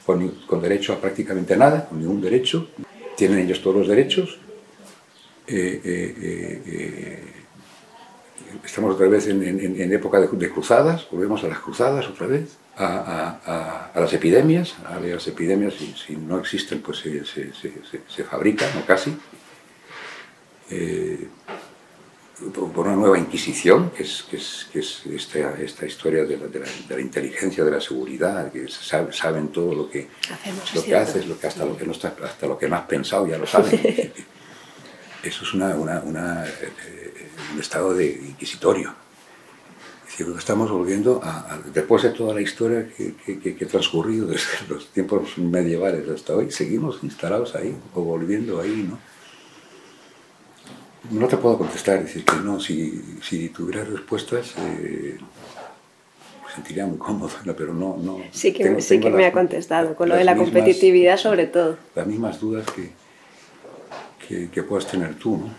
con, 0.04 0.28
con, 0.46 0.60
derecho 0.60 0.92
a 0.92 1.00
prácticamente 1.00 1.56
nada, 1.56 1.86
con 1.88 2.00
ningún 2.00 2.20
derecho, 2.20 2.68
tienen 3.16 3.38
ellos 3.40 3.62
todos 3.62 3.76
los 3.76 3.88
derechos. 3.88 4.38
Eh, 5.46 5.80
eh, 5.84 6.62
eh, 6.66 7.32
estamos 8.64 8.94
otra 8.94 9.06
vez 9.06 9.28
en, 9.28 9.42
en, 9.44 9.92
época 9.92 10.20
de 10.20 10.50
cruzadas, 10.50 11.06
volvemos 11.10 11.44
a 11.44 11.48
las 11.48 11.60
cruzadas 11.60 12.08
otra 12.08 12.26
vez 12.26 12.58
a, 12.76 13.40
a, 13.46 13.90
a, 13.94 14.00
las 14.00 14.12
epidemias, 14.12 14.74
a 14.86 15.00
las 15.00 15.26
epidemias 15.26 15.74
si, 15.74 15.94
si 15.94 16.16
no 16.16 16.38
existen 16.38 16.82
pues 16.82 16.98
se, 16.98 17.24
se, 17.24 17.52
se, 17.54 17.72
se 18.06 18.24
fabrican 18.24 18.68
o 18.78 18.84
casi, 18.84 19.16
eh, 20.70 21.28
por 22.52 22.86
una 22.86 22.96
nueva 22.96 23.18
inquisición, 23.18 23.90
que 23.90 24.02
es, 24.02 24.26
que 24.28 24.36
es, 24.36 24.68
que 24.70 24.80
es 24.80 25.06
esta, 25.06 25.58
esta, 25.58 25.86
historia 25.86 26.24
de 26.24 26.36
la, 26.36 26.46
de, 26.48 26.60
la, 26.60 26.66
de 26.66 26.94
la, 26.94 27.00
inteligencia, 27.00 27.64
de 27.64 27.70
la 27.70 27.80
seguridad, 27.80 28.52
que 28.52 28.68
saben, 28.68 29.10
saben 29.10 29.48
todo 29.48 29.74
lo 29.74 29.90
que, 29.90 30.08
Hacemos, 30.30 30.74
lo 30.74 30.84
que 30.84 30.94
haces, 30.94 31.26
lo 31.26 31.40
que 31.40 31.46
hasta, 31.46 31.64
lo 31.64 31.76
que 31.78 31.86
no 31.86 31.92
está, 31.92 32.14
hasta 32.22 32.46
lo 32.46 32.58
que 32.58 32.68
no 32.68 32.76
has 32.76 32.84
pensado 32.84 33.26
ya 33.26 33.38
lo 33.38 33.46
saben. 33.46 33.80
Eso 35.22 35.44
es 35.44 35.54
una, 35.54 35.74
una, 35.76 36.00
una, 36.00 36.46
eh, 36.46 37.30
un 37.54 37.60
estado 37.60 37.94
de 37.94 38.06
inquisitorio 38.06 39.05
que 40.16 40.24
estamos 40.38 40.70
volviendo 40.70 41.20
a, 41.22 41.54
a, 41.54 41.58
después 41.58 42.02
de 42.02 42.10
toda 42.10 42.34
la 42.34 42.40
historia 42.40 42.88
que, 42.96 43.14
que, 43.14 43.54
que, 43.54 43.64
ha 43.64 43.68
transcurrido 43.68 44.26
desde 44.26 44.46
los 44.68 44.88
tiempos 44.88 45.36
medievales 45.36 46.08
hasta 46.08 46.34
hoy, 46.34 46.50
seguimos 46.50 47.00
instalados 47.02 47.54
ahí 47.54 47.76
o 47.94 48.00
volviendo 48.00 48.60
ahí, 48.60 48.88
¿no? 48.88 48.98
No 51.10 51.28
te 51.28 51.36
puedo 51.36 51.58
contestar, 51.58 52.02
decir 52.02 52.24
que 52.24 52.36
no, 52.36 52.58
si, 52.58 53.18
si 53.22 53.50
tuviera 53.50 53.84
respuestas 53.84 54.54
eh, 54.58 55.18
me 56.44 56.52
sentiría 56.52 56.84
muy 56.86 56.98
cómodo, 56.98 57.30
¿no? 57.44 57.54
pero 57.54 57.72
no... 57.72 57.96
no 57.96 58.20
sí 58.32 58.52
que, 58.52 58.64
tengo, 58.64 58.80
sí 58.80 58.88
tengo 58.88 59.02
que 59.02 59.10
las, 59.10 59.18
me 59.18 59.26
ha 59.26 59.32
contestado, 59.32 59.94
con 59.94 60.08
lo 60.08 60.16
de 60.16 60.24
la 60.24 60.34
mismas, 60.34 60.50
competitividad 60.50 61.16
sobre 61.16 61.46
todo. 61.46 61.76
Las 61.94 62.06
mismas 62.06 62.40
dudas 62.40 62.66
que, 62.72 62.90
que, 64.26 64.50
que 64.50 64.62
puedas 64.64 64.86
tener 64.86 65.14
tú, 65.14 65.36
¿no? 65.36 65.50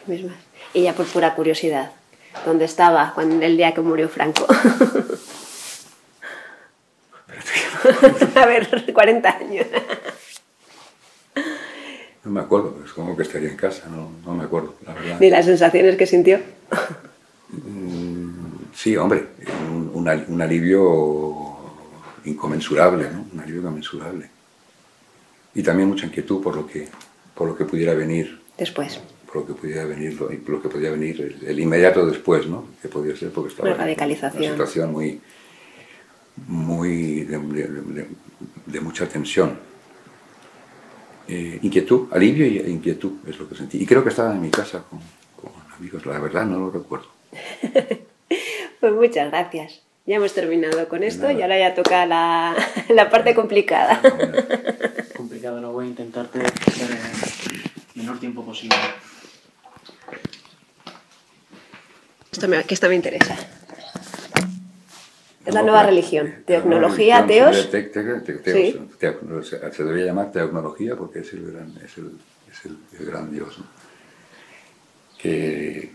Las 0.00 0.08
mismas. 0.08 0.36
Y 0.74 0.82
ya 0.82 0.94
por 0.94 1.06
pura 1.06 1.34
curiosidad, 1.34 1.90
donde 2.44 2.64
estaba 2.64 3.12
cuando, 3.14 3.44
el 3.44 3.56
día 3.56 3.72
que 3.74 3.80
murió 3.80 4.08
Franco. 4.08 4.46
a 8.36 8.46
ver, 8.46 8.92
40 8.92 9.28
años. 9.28 9.66
No 12.24 12.30
me 12.30 12.40
acuerdo, 12.40 12.78
es 12.84 12.92
como 12.92 13.16
que 13.16 13.22
estaría 13.22 13.50
en 13.50 13.56
casa, 13.56 13.86
no, 13.88 14.10
no 14.24 14.34
me 14.34 14.44
acuerdo, 14.44 14.76
la 14.86 14.94
verdad. 14.94 15.18
¿Ni 15.20 15.28
las 15.28 15.44
sensaciones 15.44 15.96
que 15.96 16.06
sintió? 16.06 16.38
Mm, 17.50 18.72
sí, 18.74 18.96
hombre, 18.96 19.26
un, 19.70 19.90
un, 19.92 20.24
un, 20.28 20.42
alivio 20.42 21.56
inconmensurable, 22.24 23.10
¿no? 23.10 23.26
Un 23.32 23.40
alivio 23.40 23.60
inconmensurable. 23.60 24.30
Y 25.54 25.62
también 25.62 25.88
mucha 25.88 26.06
inquietud 26.06 26.42
por 26.42 26.56
lo 26.56 26.66
que, 26.66 26.88
por 27.34 27.46
lo 27.46 27.54
que 27.54 27.66
pudiera 27.66 27.92
venir. 27.92 28.40
Después 28.56 29.00
lo 29.34 29.46
que 29.46 29.54
podía 29.54 29.84
venir, 29.84 30.18
lo, 30.20 30.30
lo 30.30 30.62
que 30.62 30.68
podía 30.68 30.90
venir 30.90 31.20
el, 31.20 31.48
el, 31.48 31.60
inmediato 31.60 32.06
después, 32.06 32.46
¿no? 32.46 32.68
Que 32.80 32.88
podía 32.88 33.16
ser 33.16 33.30
porque 33.30 33.50
estaba 33.50 33.74
radicalización. 33.74 34.42
en 34.42 34.50
una 34.50 34.56
situación 34.56 34.92
muy, 34.92 35.20
muy 36.46 37.24
de, 37.24 37.38
de, 37.38 37.68
de, 37.68 38.08
de 38.66 38.80
mucha 38.80 39.08
tensión. 39.08 39.58
Eh, 41.26 41.58
inquietud, 41.62 42.08
alivio 42.12 42.46
y 42.46 42.58
inquietud 42.70 43.12
es 43.26 43.38
lo 43.38 43.48
que 43.48 43.54
sentí. 43.54 43.82
Y 43.82 43.86
creo 43.86 44.02
que 44.02 44.10
estaba 44.10 44.32
en 44.32 44.42
mi 44.42 44.50
casa 44.50 44.84
con, 44.88 45.00
con 45.40 45.52
amigos, 45.72 46.04
la 46.06 46.18
verdad 46.18 46.44
no 46.44 46.58
lo 46.58 46.70
recuerdo. 46.70 47.06
pues 48.80 48.92
muchas 48.92 49.30
gracias. 49.30 49.82
Ya 50.06 50.16
hemos 50.16 50.34
terminado 50.34 50.86
con 50.86 51.02
esto 51.02 51.30
y 51.30 51.40
ahora 51.40 51.58
ya 51.58 51.74
toca 51.74 52.04
la, 52.04 52.54
la 52.90 53.08
parte 53.08 53.34
complicada. 53.34 54.02
complicado, 55.16 55.62
no 55.62 55.72
voy 55.72 55.86
a 55.86 55.88
intentarte 55.88 56.40
hacer 56.40 56.90
el 56.90 58.02
menor 58.02 58.20
tiempo 58.20 58.44
posible. 58.44 58.76
Esto 62.44 62.56
me, 62.56 62.64
que 62.64 62.74
esto 62.74 62.88
me 62.90 62.94
interesa. 62.94 63.36
Es 65.46 65.54
la 65.54 65.62
nueva 65.62 65.82
religión. 65.84 66.42
Teocnología, 66.44 67.26
teos. 67.26 67.70
Te, 67.70 67.84
te, 67.84 68.02
te, 68.02 68.52
sí. 68.52 68.80
se 69.72 69.82
debería 69.82 70.06
llamar 70.06 70.30
teocnología 70.30 70.94
porque 70.94 71.20
es 71.20 71.32
el 71.32 71.52
gran, 71.52 71.74
es 71.82 71.96
el, 71.96 72.10
es 72.52 72.64
el, 72.66 72.76
el 73.00 73.06
gran 73.06 73.32
Dios. 73.32 73.58
¿no? 73.58 73.64
Que, 75.16 75.90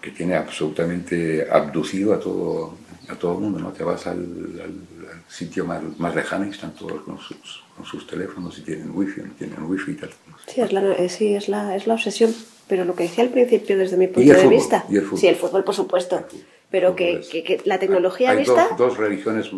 que 0.00 0.10
tiene 0.12 0.36
absolutamente 0.36 1.46
abducido 1.50 2.14
a 2.14 2.18
todo, 2.18 2.78
a 3.10 3.14
todo 3.16 3.34
el 3.34 3.40
mundo. 3.40 3.58
¿no? 3.58 3.72
Te 3.72 3.84
vas 3.84 4.06
al, 4.06 4.20
al, 4.20 5.10
al 5.10 5.22
sitio 5.28 5.66
más, 5.66 5.82
más, 5.98 6.14
lejano 6.14 6.46
y 6.46 6.50
están 6.50 6.74
todos 6.74 7.02
con 7.02 7.18
sus, 7.18 7.62
con 7.76 7.84
sus 7.84 8.06
teléfonos 8.06 8.56
y 8.58 8.62
tienen 8.62 8.90
wifi, 8.90 9.20
no 9.20 9.32
tienen 9.34 9.62
wifi 9.64 9.92
y 9.92 9.96
tal. 9.96 10.10
Sí, 10.46 10.62
es 10.62 10.72
la, 10.72 11.08
sí, 11.10 11.34
es 11.34 11.50
la, 11.50 11.76
es 11.76 11.86
la 11.86 11.92
obsesión 11.92 12.34
pero 12.68 12.84
lo 12.84 12.94
que 12.94 13.04
decía 13.04 13.24
al 13.24 13.30
principio 13.30 13.78
desde 13.78 13.96
mi 13.96 14.06
punto 14.06 14.32
de 14.32 14.38
fútbol? 14.38 14.50
vista, 14.50 14.84
¿Y 14.88 14.96
el 14.96 15.02
fútbol? 15.02 15.18
sí, 15.18 15.26
el 15.28 15.36
fútbol 15.36 15.64
por 15.64 15.74
supuesto, 15.74 16.24
pero 16.70 16.96
que, 16.96 17.20
que, 17.30 17.42
que, 17.42 17.60
la 17.64 17.78
tecnología 17.78 18.30
hay 18.30 18.38
vista... 18.38 18.68
Dos, 18.70 18.78
dos, 18.78 18.96
religiones... 18.98 19.50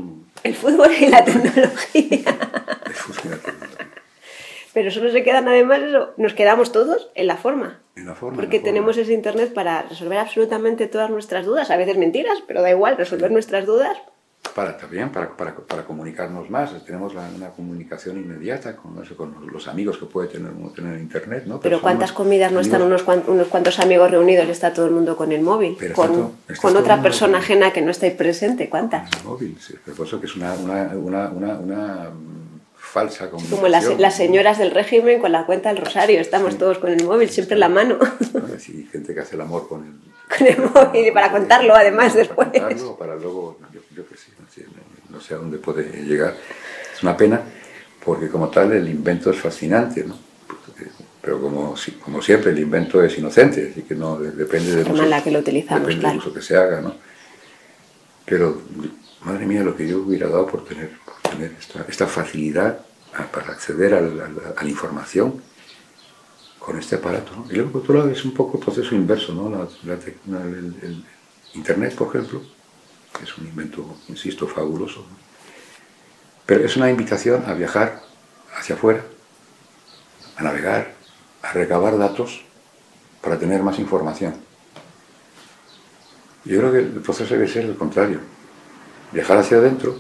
El 0.45 0.55
fútbol 0.55 0.91
y 1.01 1.07
la 1.07 1.25
tecnología. 1.25 1.69
el 2.87 2.95
fútbol 2.95 3.27
y 3.27 3.31
la 3.31 3.37
tecnología. 3.39 3.79
Pero 4.75 4.91
solo 4.91 5.11
se 5.11 5.25
quedan 5.25 5.49
además 5.49 5.83
eso, 5.83 6.15
nos 6.19 6.35
quedamos 6.35 6.71
todos 6.71 7.11
en 7.15 7.27
la 7.27 7.37
forma. 7.37 7.81
En 7.97 8.07
la 8.07 8.15
forma 8.15 8.37
Porque 8.37 8.59
la 8.59 8.65
tenemos 8.65 8.97
ese 8.97 9.13
internet 9.13 9.53
para 9.53 9.83
resolver 9.83 10.19
absolutamente 10.19 10.87
todas 10.87 11.11
nuestras 11.11 11.47
dudas, 11.47 11.71
a 11.71 11.77
veces 11.77 11.97
mentiras, 11.97 12.43
pero 12.47 12.63
da 12.63 12.71
igual, 12.71 12.97
resolver 12.97 13.33
nuestras 13.33 13.67
dudas 13.67 13.99
para, 14.55 14.77
también 14.77 15.11
para, 15.11 15.37
para, 15.37 15.55
para, 15.55 15.85
comunicarnos 15.85 16.51
más. 16.51 16.73
Tenemos 16.85 17.15
la, 17.15 17.29
una 17.35 17.51
comunicación 17.51 18.17
inmediata 18.17 18.77
con, 18.77 18.95
no 18.95 19.05
sé, 19.05 19.15
con, 19.15 19.35
los 19.53 19.69
amigos 19.69 19.99
que 19.99 20.07
puede 20.07 20.29
tener 20.29 20.51
uno 20.51 20.71
tener 20.71 20.99
internet. 20.99 21.45
¿no? 21.47 21.61
Pero, 21.61 21.77
Pero 21.77 21.81
¿cuántas 21.81 22.13
comidas 22.13 22.51
no 22.51 22.61
están 22.61 22.83
unos, 22.83 23.03
cuantos, 23.03 23.29
unos 23.29 23.49
cuantos 23.49 23.79
amigos 23.79 24.11
reunidos 24.11 24.47
y 24.49 24.51
está 24.51 24.73
todo 24.73 24.87
el 24.87 24.93
mundo 24.93 25.17
con 25.17 25.33
el 25.33 25.43
móvil? 25.43 25.77
Pero 25.79 25.95
con, 25.95 26.13
todo, 26.13 26.33
con 26.61 26.77
otra 26.77 27.03
persona 27.03 27.39
ajena 27.39 27.73
que 27.73 27.83
no 27.83 27.91
está 27.91 28.07
ahí 28.07 28.13
presente. 28.13 28.69
¿Cuántas? 28.69 29.11
El 29.19 29.25
móvil, 29.25 29.57
sí. 29.61 29.75
Pero 29.85 29.97
por 29.97 30.07
eso 30.07 30.21
que 30.21 30.27
es 30.27 30.37
una, 30.37 30.55
una, 30.55 30.83
una, 30.95 31.29
una, 31.29 31.59
una 31.59 32.11
falsa 32.75 33.31
comunicación. 33.31 33.61
Como 33.61 33.69
las, 33.69 33.99
las, 33.99 34.17
señoras 34.17 34.59
del 34.59 34.71
régimen 34.71 35.21
con 35.21 35.33
la 35.33 35.47
cuenta 35.47 35.73
del 35.73 35.85
rosario. 35.85 36.21
Estamos 36.21 36.55
sí. 36.55 36.59
todos 36.59 36.79
con 36.79 36.91
el 36.91 37.05
móvil, 37.05 37.29
siempre 37.29 37.55
en 37.55 37.61
la 37.61 37.69
mano. 37.69 37.99
Sí, 38.59 38.89
gente 38.91 39.15
que 39.15 39.21
hace 39.21 39.37
el 39.37 39.43
amor 39.43 39.69
con 39.69 39.85
el, 39.85 40.08
con 40.29 40.47
el 40.47 40.59
móvil 40.59 41.07
y 41.07 41.11
para 41.11 41.31
contarlo 41.31 41.75
además 41.75 42.13
para 42.13 42.19
después. 42.19 42.49
Contarlo, 42.49 42.97
para 42.97 43.17
luego, 43.17 43.59
yo, 43.73 43.81
yo 43.95 44.09
que 44.09 44.17
sí, 44.17 44.33
no 44.39 44.51
sé, 44.51 44.67
no 45.09 45.21
sé 45.21 45.35
a 45.35 45.39
dónde 45.39 45.59
puede 45.59 45.85
llegar. 46.05 46.35
Es 46.95 47.03
una 47.03 47.17
pena 47.17 47.43
porque 48.05 48.29
como 48.29 48.49
tal 48.49 48.73
el 48.73 48.89
invento 48.89 49.31
es 49.31 49.39
fascinante, 49.39 50.05
¿no? 50.05 50.17
Pero 51.21 51.43
como, 51.43 51.75
como 52.03 52.23
siempre 52.23 52.53
el 52.53 52.59
invento 52.59 53.03
es 53.03 53.19
inocente, 53.19 53.71
así 53.71 53.83
que 53.83 53.95
no 53.95 54.19
depende 54.19 54.77
del 54.77 54.91
uso, 54.91 55.05
la 55.05 55.23
que 55.23 55.31
lo 55.31 55.41
utilizamos, 55.41 55.83
depende 55.83 56.01
claro. 56.01 56.19
del 56.19 56.27
uso 56.27 56.33
que 56.33 56.41
se 56.41 56.57
haga, 56.57 56.81
¿no? 56.81 56.95
Pero 58.25 58.63
madre 59.25 59.45
mía 59.45 59.63
lo 59.63 59.77
que 59.77 59.87
yo 59.87 59.99
hubiera 59.99 60.29
dado 60.29 60.47
por 60.47 60.65
tener, 60.65 60.91
por 61.05 61.33
tener 61.33 61.53
esta, 61.59 61.85
esta 61.87 62.07
facilidad 62.07 62.81
a, 63.15 63.25
para 63.25 63.53
acceder 63.53 63.95
a 63.95 64.01
la, 64.01 64.25
a 64.57 64.63
la, 64.63 64.71
información 64.71 65.43
con 66.69 66.79
este 66.79 66.97
aparato. 66.97 67.33
¿no? 67.35 67.47
Y 67.51 67.55
luego 67.55 67.73
por 67.73 67.81
otro 67.81 67.95
lado 67.95 68.11
es 68.11 68.23
un 68.27 68.35
poco 68.35 68.59
el 68.59 68.65
proceso 68.65 68.95
inverso, 68.95 69.33
¿no? 69.33 69.49
La, 69.49 69.67
la, 69.85 70.43
el, 70.43 71.03
Internet, 71.55 71.95
por 71.95 72.09
ejemplo, 72.09 72.43
que 73.17 73.25
es 73.25 73.39
un 73.39 73.47
invento, 73.47 73.97
insisto, 74.09 74.47
fabuloso. 74.47 75.03
Pero 76.45 76.67
es 76.67 76.77
una 76.77 76.91
invitación 76.91 77.43
a 77.47 77.55
viajar 77.55 78.03
hacia 78.55 78.75
afuera, 78.75 79.03
a 80.37 80.43
navegar, 80.43 80.93
a 81.41 81.55
recabar 81.55 81.97
datos 81.97 82.43
para 83.23 83.39
tener 83.39 83.63
más 83.63 83.79
información. 83.79 84.35
Yo 86.45 86.59
creo 86.59 86.73
que 86.73 86.79
el 86.81 87.01
proceso 87.01 87.33
debe 87.33 87.49
ser 87.49 87.65
el 87.65 87.77
contrario. 87.77 88.21
Viajar 89.11 89.39
hacia 89.39 89.57
adentro, 89.57 89.99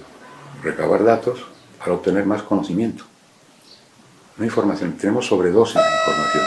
recabar 0.63 1.03
datos 1.03 1.47
para 1.79 1.95
obtener 1.95 2.27
más 2.27 2.43
conocimiento. 2.43 3.08
No 4.39 4.45
información, 4.45 4.97
tenemos 4.97 5.27
sobredosis 5.27 5.75
de 5.75 5.81
información 5.81 6.45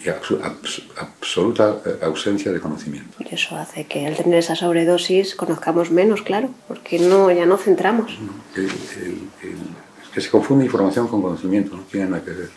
y 0.00 0.08
absoluta 0.08 1.76
eh, 1.84 1.98
ausencia 2.02 2.52
de 2.52 2.60
conocimiento. 2.60 3.16
Y 3.18 3.34
eso 3.34 3.56
hace 3.56 3.84
que 3.84 4.06
al 4.06 4.16
tener 4.16 4.38
esa 4.38 4.54
sobredosis 4.54 5.34
conozcamos 5.34 5.90
menos, 5.90 6.22
claro, 6.22 6.50
porque 6.68 6.98
no, 6.98 7.30
ya 7.30 7.46
no 7.46 7.56
centramos. 7.56 8.16
es 8.56 10.08
que 10.12 10.20
se 10.20 10.30
confunde 10.30 10.64
información 10.64 11.08
con 11.08 11.20
conocimiento, 11.22 11.76
no 11.76 11.82
tiene 11.82 12.10
nada 12.10 12.24
que 12.24 12.30
ver. 12.30 12.50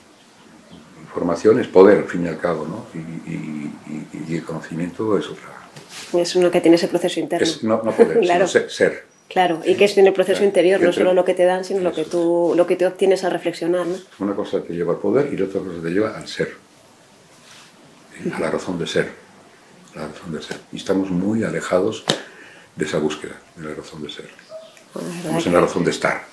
Información 1.01 1.59
es 1.59 1.67
poder, 1.67 1.99
al 1.99 2.05
fin 2.05 2.25
y 2.25 2.29
al 2.29 2.37
cabo, 2.37 2.65
¿no? 2.65 2.85
y, 2.99 4.35
el 4.35 4.43
conocimiento 4.43 5.17
es 5.17 5.27
otra. 5.27 5.49
Es 6.13 6.35
uno 6.35 6.49
que 6.49 6.61
tiene 6.61 6.75
ese 6.77 6.87
proceso 6.87 7.19
interno. 7.19 7.47
no, 7.63 7.81
no 7.83 7.91
poder, 7.91 8.25
sino 8.47 8.47
ser. 8.47 9.10
Claro, 9.31 9.61
y 9.65 9.75
que 9.75 9.85
es 9.85 9.97
en 9.97 10.07
el 10.07 10.13
proceso 10.13 10.43
interior, 10.43 10.81
no 10.81 10.91
solo 10.91 11.13
lo 11.13 11.23
que 11.23 11.33
te 11.33 11.45
dan, 11.45 11.63
sino 11.63 11.79
lo 11.79 11.93
que 11.93 12.03
tú 12.03 12.53
lo 12.55 12.67
que 12.67 12.75
te 12.75 12.85
obtienes 12.85 13.23
al 13.23 13.31
reflexionar. 13.31 13.87
¿no? 13.87 13.95
Una 14.19 14.35
cosa 14.35 14.61
te 14.61 14.73
lleva 14.73 14.93
al 14.93 14.99
poder 14.99 15.31
y 15.31 15.37
la 15.37 15.45
otra 15.45 15.61
cosa 15.61 15.81
te 15.81 15.89
lleva 15.89 16.17
al 16.17 16.27
ser 16.27 16.49
a 18.33 18.39
la 18.39 18.51
razón 18.51 18.77
de 18.77 18.87
ser, 18.87 19.09
la 19.95 20.07
razón 20.07 20.33
de 20.33 20.41
ser. 20.41 20.57
Y 20.71 20.77
estamos 20.77 21.09
muy 21.09 21.43
alejados 21.43 22.03
de 22.75 22.85
esa 22.85 22.99
búsqueda, 22.99 23.35
de 23.55 23.69
la 23.69 23.75
razón 23.75 24.03
de 24.03 24.09
ser. 24.09 24.29
estamos 25.17 25.47
en 25.47 25.53
la 25.53 25.61
razón 25.61 25.83
de 25.83 25.91
estar. 25.91 26.23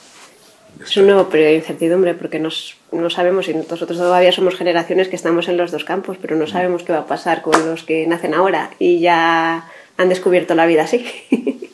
Es 0.83 0.97
un 0.97 1.07
nuevo 1.07 1.29
periodo 1.29 1.51
de 1.51 1.57
incertidumbre 1.57 2.15
porque 2.15 2.39
nos, 2.39 2.77
no 2.93 3.11
sabemos, 3.11 3.49
y 3.49 3.55
nosotros 3.55 3.97
todavía 3.97 4.33
somos 4.33 4.57
generaciones 4.57 5.09
que 5.09 5.17
estamos 5.17 5.49
en 5.49 5.57
los 5.57 5.71
dos 5.71 5.85
campos, 5.85 6.19
pero 6.21 6.37
no 6.37 6.45
mm. 6.45 6.49
sabemos 6.49 6.83
qué 6.83 6.93
va 6.93 7.01
a 7.01 7.07
pasar 7.07 7.43
con 7.43 7.55
los 7.67 7.85
que 7.85 8.07
nacen 8.07 8.35
ahora 8.35 8.71
y 8.79 9.01
ya 9.01 9.69
han 9.97 10.09
descubierto 10.09 10.55
la 10.55 10.67
vida 10.67 10.83
así. 10.83 11.07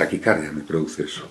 taquicardia 0.00 0.50
me 0.50 0.62
produce 0.62 1.02
eso. 1.02 1.28